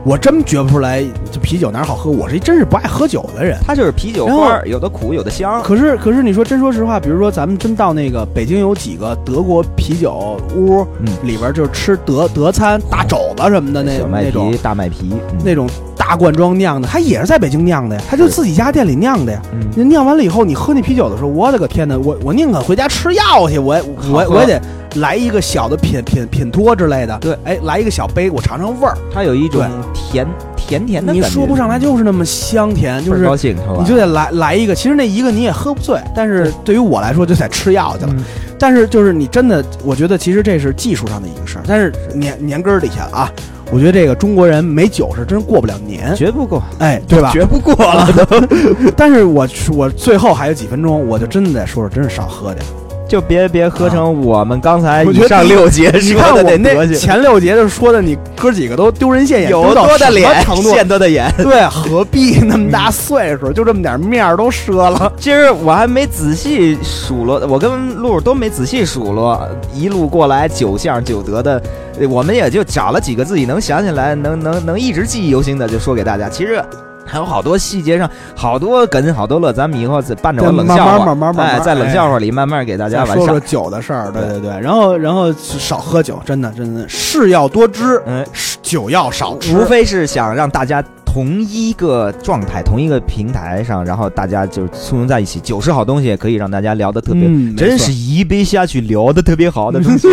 [0.04, 2.10] 我真觉不出来这啤酒哪儿好喝。
[2.10, 3.58] 我是一真是不爱喝酒的人。
[3.66, 5.62] 它就是啤酒花儿，有的苦，有的香。
[5.62, 15.68] 可是可是你说真说实话，比如说咱们真到那个北京有几个德国啤酒屋，嗯里边就是吃德德餐大肘子什么的那那种、大麦皮，嗯那种
[16.10, 19.40] 大罐装酿的，它也是在北京酿的呀，它就自己家店里酿的呀。
[19.52, 24.60] 嗯人酿完了以后，你喝那啤酒的时候，我的个天呐，我我宁可回家吃药去，我也我我也得
[24.96, 27.16] 来一个小的品品品托之类的。
[27.20, 28.98] 对，哎，来一个小杯，我尝尝味儿。
[29.14, 29.64] 它有一种
[29.94, 30.26] 甜
[30.56, 33.76] 甜甜的你说不上来就是那么香甜，就是高兴是吧？
[33.78, 34.74] 你就得来来一个。
[34.74, 38.12] 其实那一个你也喝不醉，但是对于我来说就得吃药去了。
[38.18, 38.24] 嗯
[38.62, 41.64] 但是就是你真的，我觉得其实这是技术上的一个事儿。
[41.66, 43.32] 但是年年根儿底下啊，
[43.72, 47.30] 我觉得这个中国人没酒是真过不了年，绝不过，哎，对吧？
[47.32, 48.40] 绝不过了都，
[48.96, 52.66] 但是我我最后还有几分钟，我就真的得说说，真是少喝点。
[53.10, 60.70] 就别别喝成我们刚才上六节你看说的我那德行，前六节就说的，你哥几个都丢人现眼，有多的脸程度？
[60.70, 61.28] 现多的眼。
[61.38, 65.12] 对，何必那么大岁数，就这么点面儿都折了？
[65.18, 71.60] 今儿我还没仔细数落，我跟露都没仔细数落，一路过来九项九德的，
[71.98, 76.28] 呃我们也就找了几个自己能想起来、能能能一直记忆犹新的，就说给大家。
[76.28, 76.62] 其实
[77.04, 83.40] 还有好多细节上，好多梗，好多乐，咱们以后再伴着我冷笑话，慢慢慢慢哎，在冷笑话里慢慢给大家说说。
[83.40, 88.24] 酒的事儿，对对对，然后然后少喝酒，真的真的事要多知，嗯，
[88.62, 89.56] 酒要少吃。
[89.56, 95.40] 无非是想让大家同一个状态、同一个平台上，然后大家就簇拥在一起。
[95.40, 100.06] 酒是好东西，可以让大家聊得特别，嗯真是一杯下去聊得特别好的东西。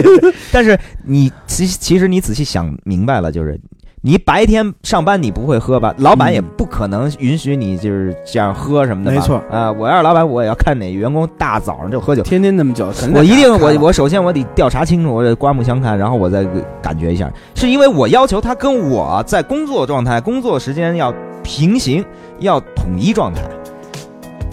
[0.52, 3.60] 但是你其其实你仔细想明白了，就是。
[4.02, 5.94] 你白天上班你不会喝吧？
[5.98, 9.18] 老板也不可能允许你就是这样喝什么的吧。
[9.18, 12.22] 没错啊、我要是老板，我也要看哪员工大早上就喝酒。
[12.22, 16.46] 天天那么酒，肯定我一定，我我首先我得调查清楚，我得刮目相看，然后我再
[16.82, 21.12] 感觉一下，是因为我要求他跟我在工作状态、工作时间要
[21.44, 22.06] 平行，
[22.40, 23.42] 要统一状态。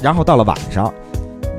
[0.02, 0.92] 然后到了晚上，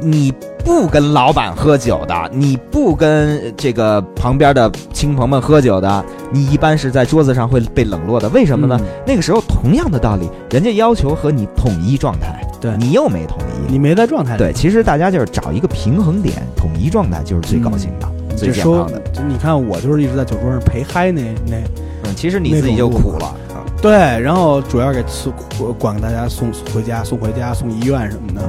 [0.02, 8.28] 你不跟老板喝酒的，你不跟这个旁边的亲朋们喝酒的，你一般是在桌子上会被冷落的。
[8.30, 8.78] 为什么呢？
[8.82, 14.36] 嗯那个时候同样的道理，人家要求和你统一状态，对你又没统一，你没在状态。
[14.38, 21.58] 对，其实大家就是找一个平衡点，统一状态就是最高兴的、最健康的。，就你看我就是一直在酒桌上陪嗨那那
[22.04, 23.36] 嗯，其实你自己就苦了。
[23.88, 25.32] 啊对，然后主要给送
[25.78, 28.42] 管大家送回家、送回家、送医院什么的。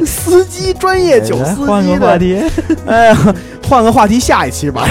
[0.06, 2.40] 司机专业酒司机换个话的，题，
[2.86, 3.34] 哎呀，
[3.70, 4.84] 换个话题，下一期吧。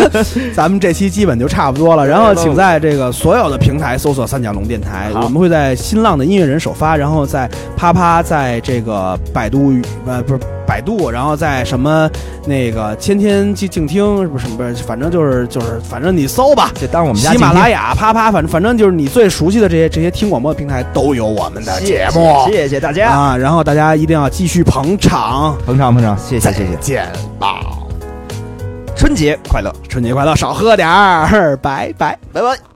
[0.54, 2.06] 咱们这期基本就差不多了。
[2.06, 7.48] 然后请在这个所有的平台搜索“三角龙电台”，我们会在新浪的音乐人首发，然后在
[7.78, 9.72] 啪啪，在这个百度
[10.06, 12.10] 呃不是百度，然后在什么
[12.44, 16.70] 那个天天静静听不是不是，反正就是就是反正你搜吧。
[16.74, 23.34] 就当我们家喜马拉雅、啪啪，反正反正就是你最熟悉的这些这些听广播的平台都有我们的节目谢谢大家，啊。
[23.34, 27.60] 然后大家一定要继续捧场，捧场捧场，谢谢谢谢，见吧，
[28.96, 32.18] 春节快乐，春节快乐，少喝点儿，拜拜。
[32.32, 32.75] 拜拜。